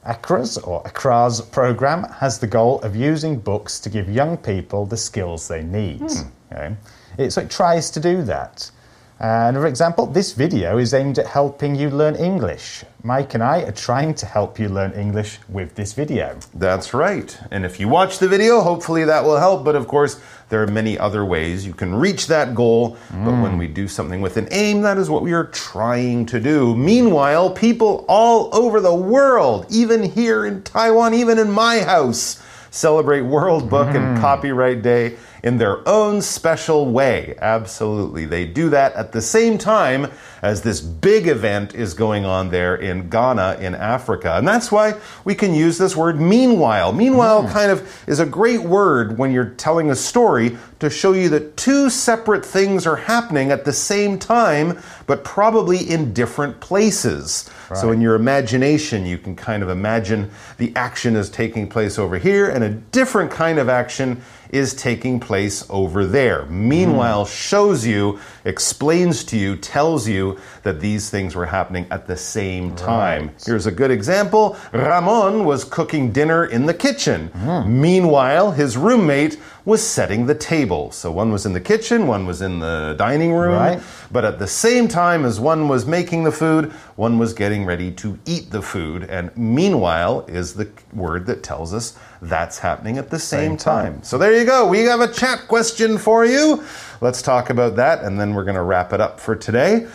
Accra's 0.06 0.58
or 0.58 0.82
Accra's 0.84 1.42
program 1.42 2.04
has 2.04 2.40
the 2.40 2.48
goal 2.48 2.80
of 2.82 2.96
using 2.96 3.40
books 3.40 3.80
to 3.82 3.90
give 3.90 4.10
young 4.10 4.38
people 4.38 4.86
the 4.86 4.98
skills 4.98 5.48
they 5.48 5.64
need. 5.64 6.00
Hmm. 6.00 6.28
Okay? 6.52 6.76
It, 7.18 7.32
so 7.32 7.42
it 7.42 7.52
tries 7.52 7.92
to 7.92 8.00
do 8.00 8.24
that. 8.24 8.72
And 9.20 9.58
for 9.58 9.68
example, 9.68 10.06
this 10.06 10.32
video 10.32 10.78
is 10.78 10.94
aimed 10.94 11.20
at 11.20 11.28
helping 11.28 11.76
you 11.76 11.90
learn 11.90 12.16
English. 12.16 12.86
Mike 13.04 13.34
and 13.34 13.44
I 13.44 13.64
are 13.64 13.74
trying 13.74 14.14
to 14.14 14.26
help 14.26 14.58
you 14.58 14.70
learn 14.70 14.94
English 14.94 15.40
with 15.50 15.76
this 15.76 15.92
video. 15.92 16.40
That's 16.54 16.94
right. 16.94 17.38
And 17.52 17.66
if 17.66 17.82
you 17.82 17.90
watch 17.90 18.20
the 18.20 18.30
video, 18.30 18.62
hopefully 18.62 19.04
that 19.04 19.26
will 19.26 19.38
help. 19.38 19.66
But 19.66 19.76
of 19.76 19.90
course, 19.90 20.22
there 20.48 20.64
are 20.64 20.68
many 20.68 20.98
other 20.98 21.26
ways 21.26 21.66
you 21.66 21.74
can 21.74 21.94
reach 21.96 22.28
that 22.28 22.56
goal. 22.56 22.98
But 23.10 23.42
when 23.42 23.58
we 23.58 23.68
do 23.68 23.90
something 23.90 24.22
with 24.22 24.38
an 24.38 24.48
aim, 24.52 24.82
that 24.84 24.98
is 24.98 25.10
what 25.10 25.22
we 25.22 25.34
are 25.34 25.48
trying 25.48 26.26
to 26.28 26.40
do. 26.40 26.74
Meanwhile, 26.76 27.52
people 27.52 28.06
all 28.08 28.50
over 28.56 28.80
the 28.80 28.96
world, 28.96 29.66
even 29.70 30.02
here 30.02 30.46
in 30.46 30.64
Taiwan, 30.64 31.14
even 31.14 31.40
in 31.40 31.52
my 31.52 31.80
house, 31.80 32.42
celebrate 32.72 33.22
World 33.22 33.70
Book 33.70 33.90
and 33.90 33.98
mm-hmm. 33.98 34.22
Copyright 34.22 34.82
Day 34.82 35.18
in 35.44 35.58
their 35.58 35.88
own 35.88 36.22
special 36.22 36.86
way. 36.92 37.36
Absolutely. 37.42 38.26
They 38.26 38.46
do 38.46 38.70
that 38.70 38.94
at 38.94 39.12
the 39.12 39.22
same 39.22 39.58
time 39.58 40.08
as 40.42 40.62
this 40.62 40.82
big 40.82 41.28
event 41.28 41.76
is 41.76 41.94
going 41.94 42.26
on 42.26 42.50
there 42.50 42.76
in 42.76 43.10
Ghana 43.10 43.58
in 43.60 43.76
Africa. 43.76 44.36
And 44.36 44.48
that's 44.48 44.72
why 44.72 44.96
we 45.26 45.36
can 45.36 45.54
use 45.54 45.78
this 45.78 45.96
word 45.96 46.20
meanwhile. 46.20 46.94
Meanwhile 46.94 47.50
kind 47.50 47.72
of 47.72 48.04
is 48.08 48.20
a 48.20 48.26
great 48.26 48.62
word 48.62 49.18
when 49.18 49.32
you're 49.32 49.50
telling 49.52 49.92
a 49.92 49.96
story 49.96 50.58
to 50.80 50.90
show 50.90 51.12
you 51.14 51.28
that 51.30 51.58
two 51.58 51.90
separate 51.90 52.46
things 52.46 52.88
are 52.88 52.96
happening 52.96 53.52
at 53.52 53.66
the 53.66 53.74
same 53.74 54.18
time, 54.18 54.80
but 55.08 55.24
probably 55.26 55.78
in 55.78 56.14
different 56.14 56.60
places. 56.62 57.50
So 57.76 57.92
in 57.92 58.02
your 58.02 58.16
imagination, 58.16 59.06
you 59.06 59.20
can 59.20 59.36
kind 59.36 59.62
of 59.62 59.70
imagine 59.70 60.32
the 60.58 60.74
action 60.76 61.16
is 61.16 61.30
taking 61.30 61.70
place 61.70 62.00
over 62.00 62.18
here 62.18 62.50
and 62.50 62.64
a 62.64 62.70
different 62.70 63.30
kind 63.30 63.60
of 63.60 63.70
action 63.70 64.22
is 64.50 64.74
taking 64.74 65.20
place 65.20 65.66
over 65.70 66.06
there. 66.06 66.46
Meanwhile, 66.46 67.26
hmm. 67.26 67.32
shows 67.32 67.86
you, 67.86 68.20
explains 68.46 69.24
to 69.26 69.38
you, 69.38 69.56
tells 69.56 70.08
you 70.08 70.38
that 70.64 70.80
these 70.80 71.10
things 71.10 71.36
were 71.36 71.46
happening 71.46 71.86
at 71.92 72.08
the 72.08 72.18
same 72.18 72.76
time. 72.76 73.28
Right. 73.28 73.44
Here's 73.46 73.66
a 73.66 73.72
good 73.72 73.92
example 73.92 74.58
Ramon 74.74 75.46
was 75.46 75.64
cooking 75.64 76.12
dinner 76.12 76.46
in 76.46 76.66
the 76.66 76.74
kitchen. 76.74 77.28
Hmm. 77.28 77.82
Meanwhile, 77.82 78.52
his 78.52 78.78
roommate 78.78 79.40
was 79.70 79.82
setting 79.82 80.26
the 80.26 80.36
table. 80.36 80.92
So 80.92 81.12
one 81.12 81.32
was 81.32 81.46
in 81.46 81.54
the 81.54 81.62
kitchen, 81.62 82.08
one 82.08 82.26
was 82.26 82.42
in 82.42 82.60
the 82.60 82.96
dining 82.98 83.32
room. 83.32 83.54
Right. 83.54 83.82
But 84.12 84.26
at 84.26 84.40
the 84.40 84.48
same 84.48 84.88
time 84.88 85.24
as 85.24 85.40
one 85.40 85.68
was 85.70 85.86
making 85.86 86.24
the 86.26 86.32
food, 86.32 86.72
one 86.98 87.18
was 87.18 87.34
getting 87.34 87.66
ready 87.66 87.92
to 87.92 88.18
eat 88.26 88.50
the 88.50 88.62
food. 88.62 89.04
And 89.04 89.32
meanwhile 89.38 90.26
is 90.28 90.56
the 90.56 90.68
word 90.94 91.26
that 91.28 91.44
tells 91.44 91.74
us 91.74 91.98
that's 92.22 92.58
happening 92.60 92.98
at 92.98 93.10
the 93.10 93.20
same, 93.20 93.52
Same 93.52 93.58
time. 93.58 93.94
time. 93.94 94.04
So 94.04 94.18
there 94.18 94.38
you 94.38 94.44
go. 94.44 94.68
We 94.68 94.80
have 94.80 95.00
a 95.00 95.12
chat 95.14 95.48
question 95.48 95.98
for 95.98 96.26
you. 96.26 96.64
Let's 97.00 97.22
talk 97.22 97.50
about 97.50 97.78
that, 97.78 98.04
and 98.04 98.20
then 98.20 98.34
we're 98.34 98.44
going 98.44 98.56
to 98.56 98.64
wrap 98.64 98.92
it 98.92 99.00
up 99.00 99.22
for 99.22 99.36
today. 99.36 99.88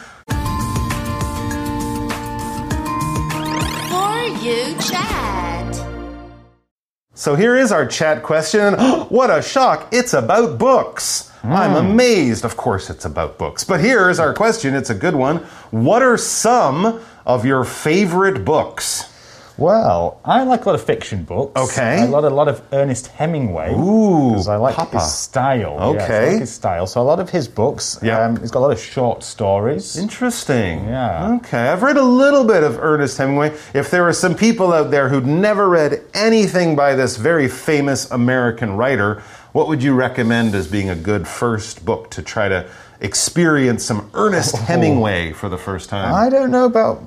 So 7.24 7.34
here 7.34 7.56
is 7.56 7.72
our 7.72 7.86
chat 7.86 8.22
question. 8.22 8.74
what 9.08 9.30
a 9.30 9.40
shock! 9.40 9.88
It's 9.90 10.12
about 10.12 10.58
books. 10.58 11.32
I'm 11.42 11.70
hmm. 11.70 11.90
amazed. 11.92 12.44
Of 12.44 12.58
course, 12.58 12.90
it's 12.90 13.06
about 13.06 13.38
books. 13.38 13.64
But 13.64 13.80
here's 13.80 14.18
our 14.18 14.34
question. 14.34 14.74
It's 14.74 14.90
a 14.90 14.94
good 14.94 15.14
one. 15.14 15.38
What 15.70 16.02
are 16.02 16.18
some 16.18 17.00
of 17.24 17.46
your 17.46 17.64
favorite 17.64 18.44
books? 18.44 19.13
Well, 19.56 20.20
I 20.24 20.42
like 20.42 20.64
a 20.64 20.68
lot 20.70 20.74
of 20.74 20.82
fiction 20.82 21.22
books. 21.22 21.60
Okay. 21.72 21.98
I 22.02 22.04
a 22.06 22.08
lot 22.08 22.48
of 22.48 22.60
Ernest 22.72 23.06
Hemingway. 23.08 23.72
Ooh, 23.72 24.30
Because 24.30 24.48
I 24.48 24.56
like 24.56 24.74
Papa. 24.74 24.98
his 24.98 25.12
style. 25.14 25.76
Yes, 25.94 26.02
I 26.02 26.04
Okay. 26.04 26.30
like 26.32 26.40
his 26.40 26.52
style. 26.52 26.86
So 26.88 27.00
a 27.00 27.04
lot 27.04 27.20
of 27.20 27.30
his 27.30 27.46
books. 27.46 27.98
Yeah. 28.02 28.20
Um, 28.24 28.36
he's 28.36 28.50
got 28.50 28.58
a 28.60 28.64
lot 28.66 28.72
of 28.72 28.80
short 28.80 29.22
stories. 29.22 29.96
Interesting. 29.96 30.86
Yeah. 30.88 31.34
Okay. 31.36 31.68
I've 31.68 31.82
read 31.82 31.96
a 31.96 32.02
little 32.02 32.44
bit 32.44 32.64
of 32.64 32.78
Ernest 32.82 33.16
Hemingway. 33.18 33.52
If 33.74 33.90
there 33.90 34.06
are 34.08 34.12
some 34.12 34.34
people 34.34 34.72
out 34.72 34.90
there 34.90 35.08
who'd 35.08 35.26
never 35.26 35.68
read 35.68 36.02
anything 36.14 36.74
by 36.74 36.94
this 36.96 37.16
very 37.16 37.46
famous 37.46 38.10
American 38.10 38.76
writer, 38.76 39.22
what 39.52 39.68
would 39.68 39.84
you 39.84 39.94
recommend 39.94 40.54
as 40.56 40.66
being 40.66 40.90
a 40.90 40.96
good 40.96 41.28
first 41.28 41.84
book 41.84 42.10
to 42.10 42.22
try 42.22 42.48
to 42.48 42.66
experience 43.00 43.84
some 43.84 44.10
Ernest 44.14 44.56
Hemingway 44.56 45.32
for 45.32 45.48
the 45.48 45.58
first 45.58 45.90
time? 45.90 46.12
I 46.12 46.28
don't 46.28 46.50
know 46.50 46.64
about 46.64 47.02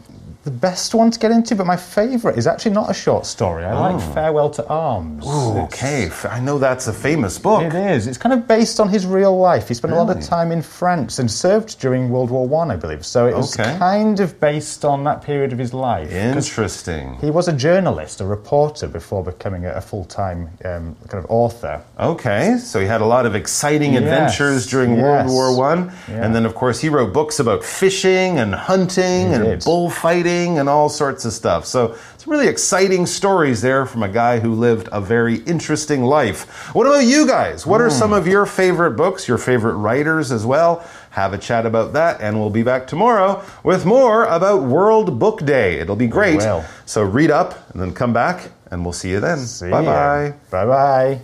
the 0.47 0.51
best 0.51 0.95
one 0.95 1.11
to 1.11 1.19
get 1.19 1.29
into, 1.31 1.55
but 1.57 1.65
my 1.67 1.75
favourite 1.75 2.37
is 2.37 2.47
actually 2.47 2.71
not 2.71 2.89
a 2.89 2.93
short 2.93 3.25
story. 3.25 3.65
I 3.65 3.73
like 3.91 4.13
Farewell 4.13 4.49
to 4.51 4.65
Arms. 4.67 5.25
Ooh, 5.27 5.57
okay. 5.65 6.09
I 6.23 6.39
know 6.39 6.57
that's 6.57 6.87
a 6.87 6.93
famous 6.93 7.37
book. 7.37 7.63
It 7.63 7.75
is. 7.75 8.07
It's 8.07 8.17
kind 8.17 8.31
of 8.31 8.47
based 8.47 8.79
on 8.79 8.87
his 8.87 9.05
real 9.05 9.37
life. 9.37 9.67
He 9.67 9.73
spent 9.73 9.93
a 9.93 9.97
lot 10.01 10.09
of 10.15 10.23
time 10.23 10.53
in 10.53 10.61
France 10.61 11.19
and 11.19 11.29
served 11.29 11.79
during 11.81 12.09
World 12.09 12.31
War 12.31 12.47
One, 12.47 12.71
I, 12.71 12.77
believe. 12.77 13.05
So 13.05 13.27
it 13.27 13.35
was 13.35 13.59
Okay. 13.59 13.77
kind 13.77 14.21
of 14.21 14.39
based 14.39 14.85
on 14.85 15.03
that 15.03 15.21
period 15.21 15.51
of 15.51 15.59
his 15.59 15.73
life. 15.73 16.11
Interesting. 16.13 17.17
He 17.19 17.29
was 17.29 17.49
a 17.49 17.53
journalist, 17.53 18.21
a 18.21 18.25
reporter, 18.25 18.87
before 18.87 19.21
becoming 19.23 19.65
a, 19.65 19.81
full-time 19.81 20.39
um, 20.65 20.95
kind 21.09 21.21
of 21.23 21.25
author. 21.29 21.75
Okay, 21.99 22.57
so 22.57 22.79
he 22.79 22.87
had 22.95 23.01
a 23.01 23.05
lot 23.05 23.25
of 23.25 23.33
exciting 23.35 23.91
Yes, 23.93 24.03
adventures 24.03 24.61
during 24.73 24.91
World. 25.01 25.27
War 25.27 25.49
One, 25.69 25.81
Yeah. 26.07 26.23
and 26.23 26.29
then 26.35 26.45
of 26.45 26.53
course 26.61 26.77
he 26.79 26.89
wrote 26.95 27.11
books 27.13 27.39
about 27.39 27.61
fishing 27.81 28.31
and 28.39 28.51
hunting 28.71 29.27
He 29.29 29.33
and 29.35 29.43
did. 29.43 29.63
bullfighting 29.65 30.36
and 30.45 30.69
all 30.69 30.89
sorts 30.89 31.25
of 31.25 31.33
stuff. 31.33 31.65
So 31.65 31.95
some 32.17 32.31
really 32.31 32.47
exciting 32.47 33.05
stories 33.05 33.61
there 33.61 33.85
from 33.85 34.03
a 34.03 34.07
guy 34.09 34.39
who 34.39 34.53
lived 34.53 34.87
a 34.91 35.01
very 35.01 35.35
interesting 35.45 36.03
life. 36.03 36.45
What 36.75 36.85
about 36.85 37.05
you 37.05 37.25
guys? 37.25 37.65
What 37.65 37.81
are 37.81 37.89
Hmm. 37.89 37.93
some 38.01 38.13
of 38.13 38.27
your 38.27 38.45
favorite 38.45 38.91
books? 38.91 39.27
Your 39.27 39.37
favorite 39.37 39.75
writers 39.75 40.31
as 40.31 40.45
well? 40.45 40.83
Have 41.11 41.33
a 41.33 41.37
chat 41.37 41.65
about 41.65 41.93
that, 41.93 42.21
and 42.21 42.39
we'll 42.39 42.49
be 42.51 42.63
back 42.63 42.85
tomorrow 42.85 43.41
with 43.63 43.85
more 43.85 44.25
about 44.25 44.63
World 44.63 45.17
Book 45.17 45.43
Day. 45.45 45.79
It'll 45.79 45.95
be 45.95 46.07
great. 46.07 46.37
will. 46.37 46.63
So 46.85 47.01
read 47.01 47.31
up 47.31 47.71
and 47.73 47.81
then 47.81 47.93
come 47.93 48.13
back, 48.13 48.51
and 48.69 48.83
we'll 48.85 48.93
see 48.93 49.09
you 49.09 49.19
then. 49.19 49.39
See 49.39 49.69
bye 49.71 49.83
bye. 49.83 50.33
Bye 50.51 50.65
bye. 50.65 51.19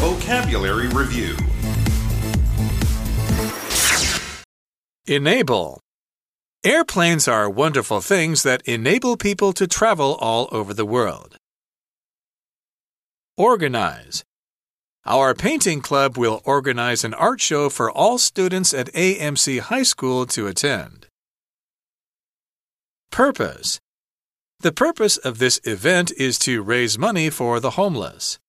Vocabulary 0.00 0.88
Review 0.88 1.36
Enable. 5.08 5.78
Airplanes 6.64 7.28
are 7.28 7.48
wonderful 7.48 8.00
things 8.00 8.42
that 8.42 8.60
enable 8.62 9.16
people 9.16 9.52
to 9.52 9.68
travel 9.68 10.16
all 10.16 10.48
over 10.50 10.74
the 10.74 10.84
world. 10.84 11.36
Organize. 13.36 14.24
Our 15.04 15.32
painting 15.32 15.80
club 15.80 16.18
will 16.18 16.42
organize 16.44 17.04
an 17.04 17.14
art 17.14 17.40
show 17.40 17.68
for 17.68 17.88
all 17.88 18.18
students 18.18 18.74
at 18.74 18.92
AMC 18.94 19.60
High 19.60 19.84
School 19.84 20.26
to 20.26 20.48
attend. 20.48 21.06
Purpose. 23.12 23.78
The 24.58 24.72
purpose 24.72 25.18
of 25.18 25.38
this 25.38 25.60
event 25.62 26.10
is 26.18 26.36
to 26.40 26.64
raise 26.64 26.98
money 26.98 27.30
for 27.30 27.60
the 27.60 27.78
homeless. 27.78 28.40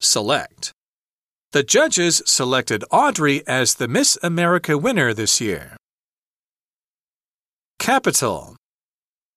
Select. 0.00 0.72
The 1.56 1.62
judges 1.62 2.20
selected 2.26 2.84
Audrey 2.90 3.42
as 3.46 3.76
the 3.76 3.88
Miss 3.88 4.18
America 4.22 4.76
winner 4.76 5.14
this 5.14 5.40
year. 5.40 5.78
Capital 7.78 8.56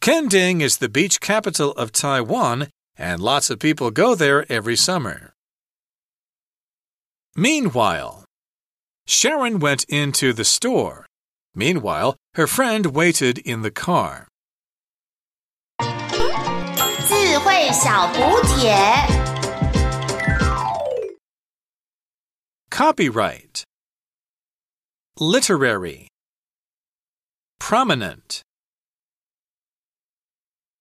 Kenting 0.02 0.60
is 0.60 0.80
the 0.80 0.90
beach 0.90 1.22
capital 1.22 1.72
of 1.72 1.94
Taiwan, 1.94 2.68
and 2.98 3.22
lots 3.22 3.50
of 3.50 3.60
people 3.60 3.90
go 3.90 4.16
there 4.16 4.46
every 4.52 4.76
summer. 4.76 5.32
Meanwhile, 7.38 8.26
Sharon 9.08 9.60
went 9.60 9.86
into 9.86 10.34
the 10.34 10.44
store. 10.44 11.06
Meanwhile, 11.56 12.18
her 12.34 12.48
friend 12.48 12.88
waited 12.88 13.38
in 13.38 13.62
the 13.62 13.72
car. 13.72 14.28
Copyright. 22.70 23.64
Literary. 25.20 26.08
Prominent 27.60 28.42